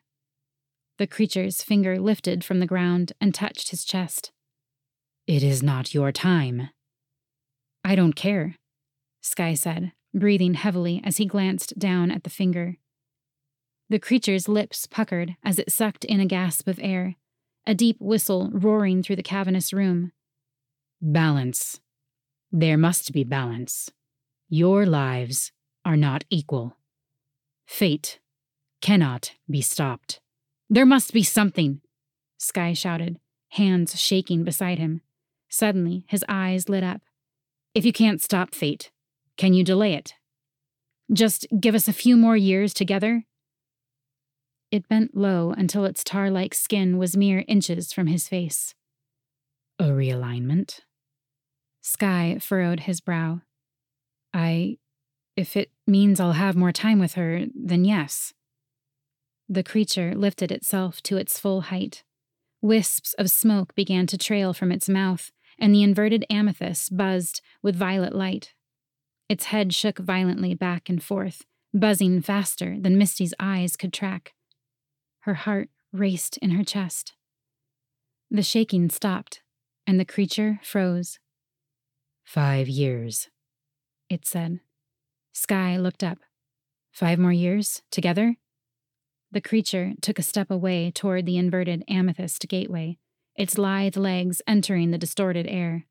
The 0.98 1.06
creature's 1.06 1.62
finger 1.62 1.98
lifted 1.98 2.44
from 2.44 2.58
the 2.58 2.66
ground 2.66 3.12
and 3.20 3.32
touched 3.32 3.70
his 3.70 3.84
chest. 3.84 4.32
It 5.28 5.44
is 5.44 5.62
not 5.62 5.94
your 5.94 6.10
time. 6.10 6.70
I 7.84 7.94
don't 7.94 8.16
care, 8.16 8.56
Sky 9.20 9.54
said, 9.54 9.92
breathing 10.12 10.54
heavily 10.54 11.00
as 11.04 11.18
he 11.18 11.24
glanced 11.24 11.78
down 11.78 12.10
at 12.10 12.24
the 12.24 12.30
finger. 12.30 12.78
The 13.88 14.00
creature's 14.00 14.48
lips 14.48 14.86
puckered 14.86 15.36
as 15.44 15.58
it 15.58 15.72
sucked 15.72 16.04
in 16.04 16.18
a 16.18 16.26
gasp 16.26 16.66
of 16.66 16.80
air, 16.82 17.14
a 17.64 17.74
deep 17.74 17.96
whistle 18.00 18.50
roaring 18.52 19.02
through 19.02 19.16
the 19.16 19.22
cavernous 19.22 19.72
room. 19.72 20.12
Balance. 21.00 21.80
There 22.50 22.76
must 22.76 23.12
be 23.12 23.22
balance. 23.22 23.90
Your 24.48 24.84
lives 24.84 25.52
are 25.84 25.96
not 25.96 26.24
equal. 26.28 26.76
Fate 27.66 28.18
cannot 28.80 29.32
be 29.48 29.60
stopped. 29.60 30.20
There 30.70 30.86
must 30.86 31.12
be 31.12 31.22
something, 31.22 31.80
Sky 32.38 32.72
shouted, 32.72 33.18
hands 33.50 33.98
shaking 34.00 34.44
beside 34.44 34.78
him. 34.78 35.00
Suddenly, 35.48 36.04
his 36.08 36.24
eyes 36.28 36.68
lit 36.68 36.84
up. 36.84 37.00
If 37.74 37.84
you 37.84 37.92
can't 37.92 38.20
stop 38.20 38.54
fate, 38.54 38.90
can 39.36 39.54
you 39.54 39.64
delay 39.64 39.94
it? 39.94 40.14
Just 41.12 41.46
give 41.58 41.74
us 41.74 41.88
a 41.88 41.92
few 41.92 42.16
more 42.16 42.36
years 42.36 42.74
together 42.74 43.24
it 44.70 44.88
bent 44.88 45.16
low 45.16 45.54
until 45.56 45.84
its 45.84 46.04
tar 46.04 46.30
like 46.30 46.54
skin 46.54 46.98
was 46.98 47.16
mere 47.16 47.44
inches 47.48 47.92
from 47.92 48.06
his 48.06 48.28
face. 48.28 48.74
A 49.78 49.84
realignment? 49.84 50.80
Sky 51.80 52.38
furrowed 52.40 52.80
his 52.80 53.00
brow. 53.00 53.40
I. 54.34 54.78
If 55.36 55.56
it 55.56 55.70
means 55.86 56.18
I'll 56.18 56.32
have 56.32 56.56
more 56.56 56.72
time 56.72 56.98
with 56.98 57.14
her, 57.14 57.44
then 57.54 57.84
yes. 57.84 58.34
The 59.48 59.62
creature 59.62 60.14
lifted 60.14 60.52
itself 60.52 61.02
to 61.04 61.16
its 61.16 61.38
full 61.38 61.62
height. 61.62 62.04
Wisps 62.60 63.14
of 63.14 63.30
smoke 63.30 63.74
began 63.74 64.06
to 64.08 64.18
trail 64.18 64.52
from 64.52 64.70
its 64.70 64.88
mouth, 64.88 65.32
and 65.58 65.74
the 65.74 65.82
inverted 65.82 66.26
amethyst 66.28 66.96
buzzed 66.96 67.40
with 67.62 67.74
violet 67.74 68.14
light. 68.14 68.52
Its 69.28 69.46
head 69.46 69.74
shook 69.74 69.98
violently 69.98 70.54
back 70.54 70.88
and 70.88 71.02
forth, 71.02 71.44
buzzing 71.72 72.20
faster 72.20 72.76
than 72.78 72.98
Misty's 72.98 73.34
eyes 73.40 73.76
could 73.76 73.92
track. 73.92 74.34
Her 75.20 75.34
heart 75.34 75.70
raced 75.92 76.36
in 76.38 76.50
her 76.50 76.64
chest. 76.64 77.14
The 78.30 78.42
shaking 78.42 78.90
stopped, 78.90 79.42
and 79.86 79.98
the 79.98 80.04
creature 80.04 80.60
froze. 80.62 81.18
Five 82.24 82.68
years, 82.68 83.28
it 84.10 84.26
said. 84.26 84.60
Sky 85.32 85.76
looked 85.78 86.04
up. 86.04 86.18
Five 86.92 87.18
more 87.18 87.32
years, 87.32 87.82
together? 87.90 88.36
The 89.30 89.40
creature 89.42 89.92
took 90.00 90.18
a 90.18 90.22
step 90.22 90.50
away 90.50 90.90
toward 90.90 91.26
the 91.26 91.36
inverted 91.36 91.84
amethyst 91.88 92.46
gateway, 92.48 92.98
its 93.36 93.58
lithe 93.58 93.96
legs 93.96 94.40
entering 94.46 94.90
the 94.90 94.98
distorted 94.98 95.46
air. 95.46 95.86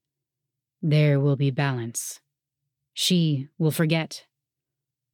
There 0.82 1.19
will 1.19 1.36
be 1.36 1.52
balance. 1.52 2.19
She 2.93 3.50
will 3.60 3.71
forget. 3.71 4.26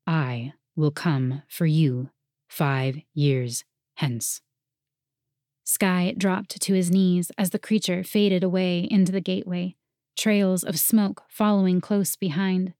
I 0.07 0.53
will 0.75 0.91
come 0.91 1.43
for 1.49 1.65
you 1.65 2.09
five 2.47 2.97
years 3.13 3.65
hence. 3.95 4.41
Sky 5.65 6.13
dropped 6.17 6.61
to 6.61 6.73
his 6.73 6.91
knees 6.91 7.31
as 7.37 7.49
the 7.49 7.59
creature 7.59 8.03
faded 8.03 8.43
away 8.43 8.87
into 8.91 9.11
the 9.11 9.21
gateway, 9.21 9.75
trails 10.17 10.63
of 10.63 10.79
smoke 10.79 11.23
following 11.29 11.81
close 11.81 12.15
behind. 12.15 12.73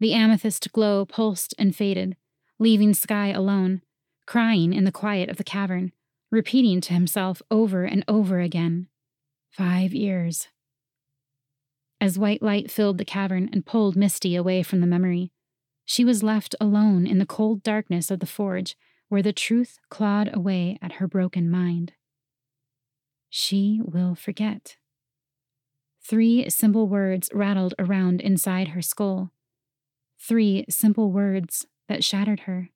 The 0.00 0.12
amethyst 0.12 0.72
glow 0.72 1.04
pulsed 1.04 1.54
and 1.58 1.74
faded, 1.74 2.16
leaving 2.58 2.94
Sky 2.94 3.28
alone, 3.28 3.82
crying 4.26 4.72
in 4.72 4.84
the 4.84 4.92
quiet 4.92 5.28
of 5.28 5.36
the 5.36 5.44
cavern, 5.44 5.92
repeating 6.30 6.80
to 6.82 6.94
himself 6.94 7.42
over 7.50 7.84
and 7.84 8.04
over 8.08 8.40
again 8.40 8.88
Five 9.56 9.94
years. 9.94 10.48
As 12.00 12.18
white 12.18 12.42
light 12.42 12.72
filled 12.72 12.98
the 12.98 13.04
cavern 13.04 13.48
and 13.52 13.64
pulled 13.64 13.94
Misty 13.94 14.34
away 14.34 14.64
from 14.64 14.80
the 14.80 14.86
memory, 14.86 15.30
she 15.84 16.04
was 16.04 16.24
left 16.24 16.56
alone 16.60 17.06
in 17.06 17.18
the 17.20 17.24
cold 17.24 17.62
darkness 17.62 18.10
of 18.10 18.18
the 18.18 18.26
forge 18.26 18.76
where 19.08 19.22
the 19.22 19.32
truth 19.32 19.78
clawed 19.90 20.28
away 20.34 20.76
at 20.82 20.94
her 20.94 21.06
broken 21.06 21.48
mind. 21.48 21.92
She 23.30 23.80
will 23.84 24.16
forget. 24.16 24.76
Three 26.02 26.50
simple 26.50 26.88
words 26.88 27.28
rattled 27.32 27.74
around 27.78 28.20
inside 28.20 28.68
her 28.68 28.82
skull. 28.82 29.30
Three 30.18 30.64
simple 30.68 31.12
words 31.12 31.64
that 31.86 32.02
shattered 32.02 32.40
her. 32.40 32.70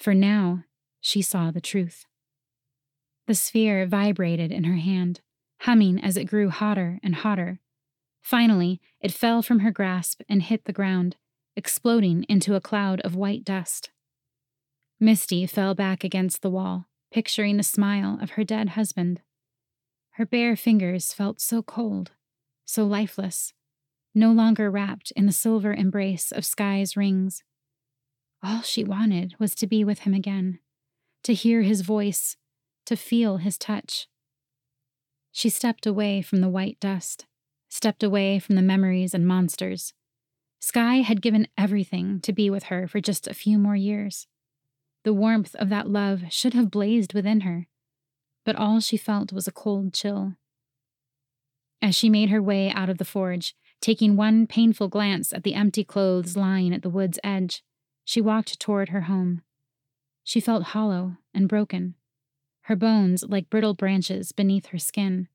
For 0.00 0.14
now, 0.14 0.64
she 1.02 1.20
saw 1.20 1.50
the 1.50 1.60
truth. 1.60 2.06
The 3.26 3.34
sphere 3.34 3.86
vibrated 3.86 4.50
in 4.50 4.64
her 4.64 4.76
hand, 4.76 5.20
humming 5.60 6.00
as 6.02 6.16
it 6.16 6.24
grew 6.24 6.48
hotter 6.48 6.98
and 7.02 7.16
hotter. 7.16 7.60
Finally, 8.22 8.80
it 9.00 9.12
fell 9.12 9.42
from 9.42 9.58
her 9.60 9.70
grasp 9.70 10.22
and 10.26 10.42
hit 10.42 10.64
the 10.64 10.72
ground, 10.72 11.16
exploding 11.54 12.24
into 12.30 12.54
a 12.54 12.62
cloud 12.62 13.02
of 13.02 13.14
white 13.14 13.44
dust. 13.44 13.90
Misty 14.98 15.46
fell 15.46 15.74
back 15.74 16.02
against 16.02 16.40
the 16.40 16.50
wall, 16.50 16.86
picturing 17.12 17.58
the 17.58 17.62
smile 17.62 18.18
of 18.22 18.30
her 18.30 18.44
dead 18.44 18.70
husband. 18.70 19.20
Her 20.12 20.24
bare 20.24 20.56
fingers 20.56 21.12
felt 21.12 21.42
so 21.42 21.62
cold, 21.62 22.12
so 22.64 22.86
lifeless, 22.86 23.52
no 24.14 24.32
longer 24.32 24.70
wrapped 24.70 25.10
in 25.12 25.26
the 25.26 25.32
silver 25.32 25.74
embrace 25.74 26.32
of 26.32 26.46
Sky's 26.46 26.96
rings. 26.96 27.42
All 28.42 28.62
she 28.62 28.84
wanted 28.84 29.34
was 29.38 29.54
to 29.56 29.66
be 29.66 29.84
with 29.84 30.00
him 30.00 30.14
again, 30.14 30.60
to 31.24 31.34
hear 31.34 31.62
his 31.62 31.82
voice, 31.82 32.36
to 32.86 32.96
feel 32.96 33.36
his 33.36 33.58
touch. 33.58 34.08
She 35.32 35.48
stepped 35.48 35.86
away 35.86 36.22
from 36.22 36.40
the 36.40 36.48
white 36.48 36.80
dust, 36.80 37.26
stepped 37.68 38.02
away 38.02 38.38
from 38.38 38.56
the 38.56 38.62
memories 38.62 39.14
and 39.14 39.26
monsters. 39.26 39.92
Sky 40.58 40.96
had 40.96 41.22
given 41.22 41.48
everything 41.56 42.20
to 42.20 42.32
be 42.32 42.50
with 42.50 42.64
her 42.64 42.88
for 42.88 43.00
just 43.00 43.26
a 43.26 43.34
few 43.34 43.58
more 43.58 43.76
years. 43.76 44.26
The 45.04 45.14
warmth 45.14 45.54
of 45.54 45.68
that 45.68 45.88
love 45.88 46.24
should 46.30 46.54
have 46.54 46.70
blazed 46.70 47.14
within 47.14 47.40
her, 47.40 47.68
but 48.44 48.56
all 48.56 48.80
she 48.80 48.96
felt 48.96 49.32
was 49.32 49.46
a 49.46 49.52
cold 49.52 49.94
chill. 49.94 50.34
As 51.80 51.94
she 51.94 52.10
made 52.10 52.28
her 52.28 52.42
way 52.42 52.70
out 52.70 52.90
of 52.90 52.98
the 52.98 53.04
forge, 53.04 53.54
taking 53.80 54.16
one 54.16 54.46
painful 54.46 54.88
glance 54.88 55.32
at 55.32 55.42
the 55.42 55.54
empty 55.54 55.84
clothes 55.84 56.36
lying 56.36 56.74
at 56.74 56.82
the 56.82 56.90
wood's 56.90 57.18
edge, 57.24 57.62
she 58.10 58.20
walked 58.20 58.58
toward 58.58 58.88
her 58.88 59.02
home. 59.02 59.40
She 60.24 60.40
felt 60.40 60.74
hollow 60.74 61.18
and 61.32 61.48
broken, 61.48 61.94
her 62.62 62.74
bones 62.74 63.22
like 63.22 63.48
brittle 63.48 63.72
branches 63.72 64.32
beneath 64.32 64.66
her 64.66 64.80
skin, 64.80 65.28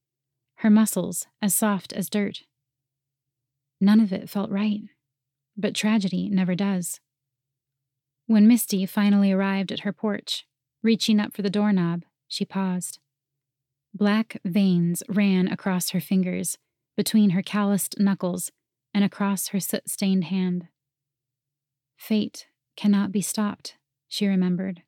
her 0.55 0.69
muscles 0.69 1.25
as 1.41 1.55
soft 1.55 1.93
as 1.93 2.09
dirt. 2.09 2.41
None 3.79 4.01
of 4.01 4.11
it 4.11 4.29
felt 4.29 4.49
right, 4.49 4.81
but 5.55 5.73
tragedy 5.73 6.27
never 6.27 6.53
does. 6.53 6.99
When 8.27 8.45
Misty 8.45 8.85
finally 8.85 9.31
arrived 9.31 9.71
at 9.71 9.85
her 9.85 9.93
porch, 9.93 10.45
reaching 10.83 11.17
up 11.17 11.33
for 11.33 11.43
the 11.43 11.49
doorknob, 11.49 12.03
she 12.27 12.43
paused. 12.43 12.99
Black 13.93 14.41
veins 14.43 15.01
ran 15.07 15.47
across 15.47 15.91
her 15.91 16.01
fingers, 16.01 16.57
between 16.97 17.29
her 17.29 17.41
calloused 17.41 17.97
knuckles, 17.97 18.51
and 18.93 19.05
across 19.05 19.47
her 19.47 19.61
soot 19.61 19.89
stained 19.89 20.25
hand. 20.25 20.67
Fate 21.95 22.47
cannot 22.75 23.11
be 23.11 23.21
stopped, 23.21 23.75
she 24.07 24.27
remembered, 24.27 24.81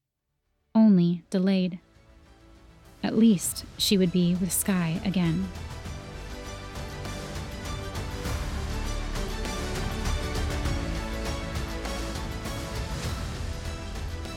only 0.73 1.23
delayed. 1.29 1.79
At 3.03 3.17
least 3.17 3.65
she 3.77 3.97
would 3.97 4.11
be 4.11 4.35
with 4.35 4.51
Sky 4.51 4.99
again. 5.05 5.47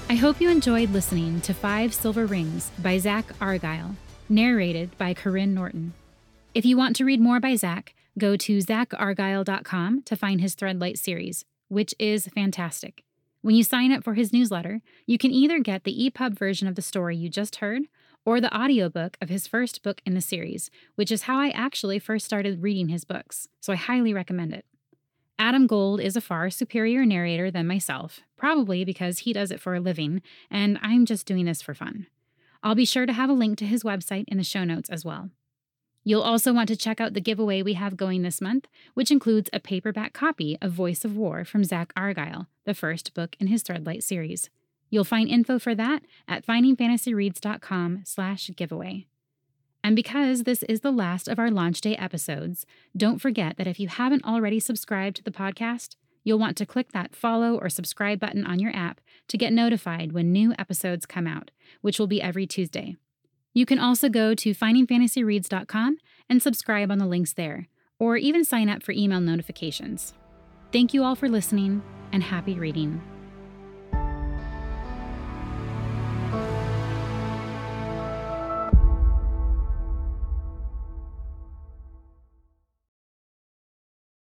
I 0.09 0.15
hope 0.15 0.41
you 0.41 0.51
enjoyed 0.51 0.91
listening 0.91 1.41
to 1.43 1.55
Five 1.55 1.95
Silver 1.95 2.27
Rings 2.27 2.73
by 2.81 2.99
Zack 2.99 3.27
Argyle, 3.41 3.95
narrated 4.29 4.91
by 4.99 5.15
Karyne 5.15 5.55
Norton. 5.55 5.93
If 6.53 6.67
you 6.67 6.77
want 6.77 6.97
to 6.97 7.05
read 7.05 7.21
more 7.21 7.39
by 7.39 7.55
Zack, 7.55 7.95
go 8.19 8.37
to 8.37 8.59
zackargyle.com 8.59 10.03
to 10.03 10.17
find 10.17 10.41
his 10.41 10.57
Threadlight 10.57 10.99
series, 10.99 11.45
which 11.69 11.95
is 12.01 12.27
fantastic. 12.27 13.05
When 13.43 13.55
you 13.55 13.65
sign 13.65 13.91
up 13.91 14.05
for 14.05 14.15
his 14.15 14.33
newsletter, 14.33 14.83
you 15.07 15.17
can 15.17 15.31
either 15.31 15.61
get 15.61 15.85
the 15.85 16.11
EPUB 16.11 16.39
version 16.39 16.69
of 16.69 16.75
the 16.75 16.83
story 16.83 17.17
you 17.17 17.31
just 17.31 17.57
heard 17.57 17.83
or 18.27 18.39
the 18.39 18.55
audiobook 18.55 19.17
of 19.23 19.31
his 19.31 19.47
first 19.47 19.83
book 19.83 20.03
in 20.05 20.13
the 20.13 20.21
series, 20.21 20.71
which 20.95 21.11
is 21.11 21.23
how 21.23 21.39
I 21.39 21.49
actually 21.49 21.99
first 21.99 22.27
started 22.27 22.63
reading 22.63 22.89
his 22.89 23.05
books, 23.05 23.49
so 23.61 23.73
I 23.73 23.77
highly 23.77 24.13
recommend 24.13 24.53
it. 24.53 24.67
Adam 25.39 25.67
Gold 25.67 26.03
is 26.03 26.17
a 26.17 26.21
far 26.21 26.51
superior 26.51 27.07
narrator 27.07 27.51
than 27.51 27.67
myself, 27.67 28.21
probably 28.37 28.85
because 28.85 29.21
he 29.21 29.33
does 29.33 29.51
it 29.51 29.61
for 29.61 29.75
a 29.75 29.81
living, 29.81 30.21
and 30.51 30.79
I'm 30.83 31.07
just 31.07 31.25
doing 31.25 31.47
this 31.47 31.63
for 31.63 31.73
fun. 31.73 32.09
I'll 32.63 32.75
be 32.75 32.85
sure 32.85 33.07
to 33.07 33.13
have 33.15 33.31
a 33.31 33.35
link 33.35 33.57
to 33.59 33.65
his 33.65 33.83
website 33.83 34.25
in 34.29 34.37
the 34.37 34.45
show 34.45 34.65
notes 34.65 34.91
as 34.91 35.03
well. 35.03 35.31
You'll 36.03 36.23
also 36.23 36.53
want 36.53 36.69
to 36.69 36.77
check 36.77 37.01
out 37.01 37.13
the 37.13 37.21
giveaway 37.21 37.63
we 37.63 37.75
have 37.75 37.97
going 37.97 38.23
this 38.23 38.41
month, 38.41 38.67
which 38.95 39.11
includes 39.11 39.51
a 39.53 39.61
paperback 39.61 40.13
copy 40.15 40.57
of 40.63 40.73
Voice 40.73 41.05
of 41.05 41.17
War 41.17 41.45
from 41.45 41.63
Zack 41.63 41.93
Argyle, 41.97 42.47
the 42.65 42.75
first 42.75 43.13
book 43.13 43.37
in 43.39 43.49
his 43.49 43.63
Threadlight 43.63 44.03
series. 44.03 44.49
You'll 44.89 45.05
find 45.05 45.29
info 45.29 45.59
for 45.59 45.75
that 45.75 46.03
at 46.27 46.47
findingfantasyreads.com 46.47 48.03
slash 48.05 48.51
giveaway. 48.57 49.07
And 49.85 49.95
because 49.95 50.43
this 50.43 50.63
is 50.65 50.81
the 50.81 50.91
last 50.91 51.29
of 51.29 51.39
our 51.39 51.51
launch 51.51 51.81
day 51.81 51.97
episodes, 51.97 52.67
don't 52.97 53.21
forget 53.21 53.57
that 53.57 53.67
if 53.67 53.79
you 53.79 53.89
haven't 53.89 54.25
already 54.25 54.61
subscribed 54.61 55.17
to 55.17 55.23
the 55.23 55.31
podcast, 55.31 55.97
you'll 56.25 56.39
want 56.39 56.57
to 56.59 56.67
click 56.67 56.93
that 56.93 57.15
follow 57.15 57.59
or 57.59 57.69
subscribe 57.69 58.21
button 58.21 58.45
on 58.45 58.59
your 58.59 58.75
app 58.75 59.01
to 59.29 59.39
get 59.39 59.53
notified 59.53 60.13
when 60.13 60.33
new 60.33 60.55
episodes 60.59 61.07
come 61.07 61.27
out, 61.27 61.51
which 61.81 61.99
will 61.99 62.07
be 62.07 62.21
every 62.21 62.47
Tuesday. 62.47 62.97
You 63.53 63.67
can 63.67 63.79
also 63.79 64.09
go 64.09 64.35
to 64.35 64.55
findingfantasyreads.com 64.55 65.99
and 66.29 66.43
subscribe 66.43 66.91
on 66.91 66.99
the 66.99 67.07
links 67.07 67.33
there, 67.33 67.69
or 67.99 68.17
even 68.17 68.45
sign 68.45 68.69
up 68.69 68.83
for 68.83 68.93
email 68.93 69.21
notifications. 69.21 70.15
Thank 70.73 70.95
you 70.95 71.03
all 71.03 71.17
for 71.17 71.29
listening, 71.29 71.83
and 72.13 72.23
happy 72.23 72.55
reading. 72.55 73.03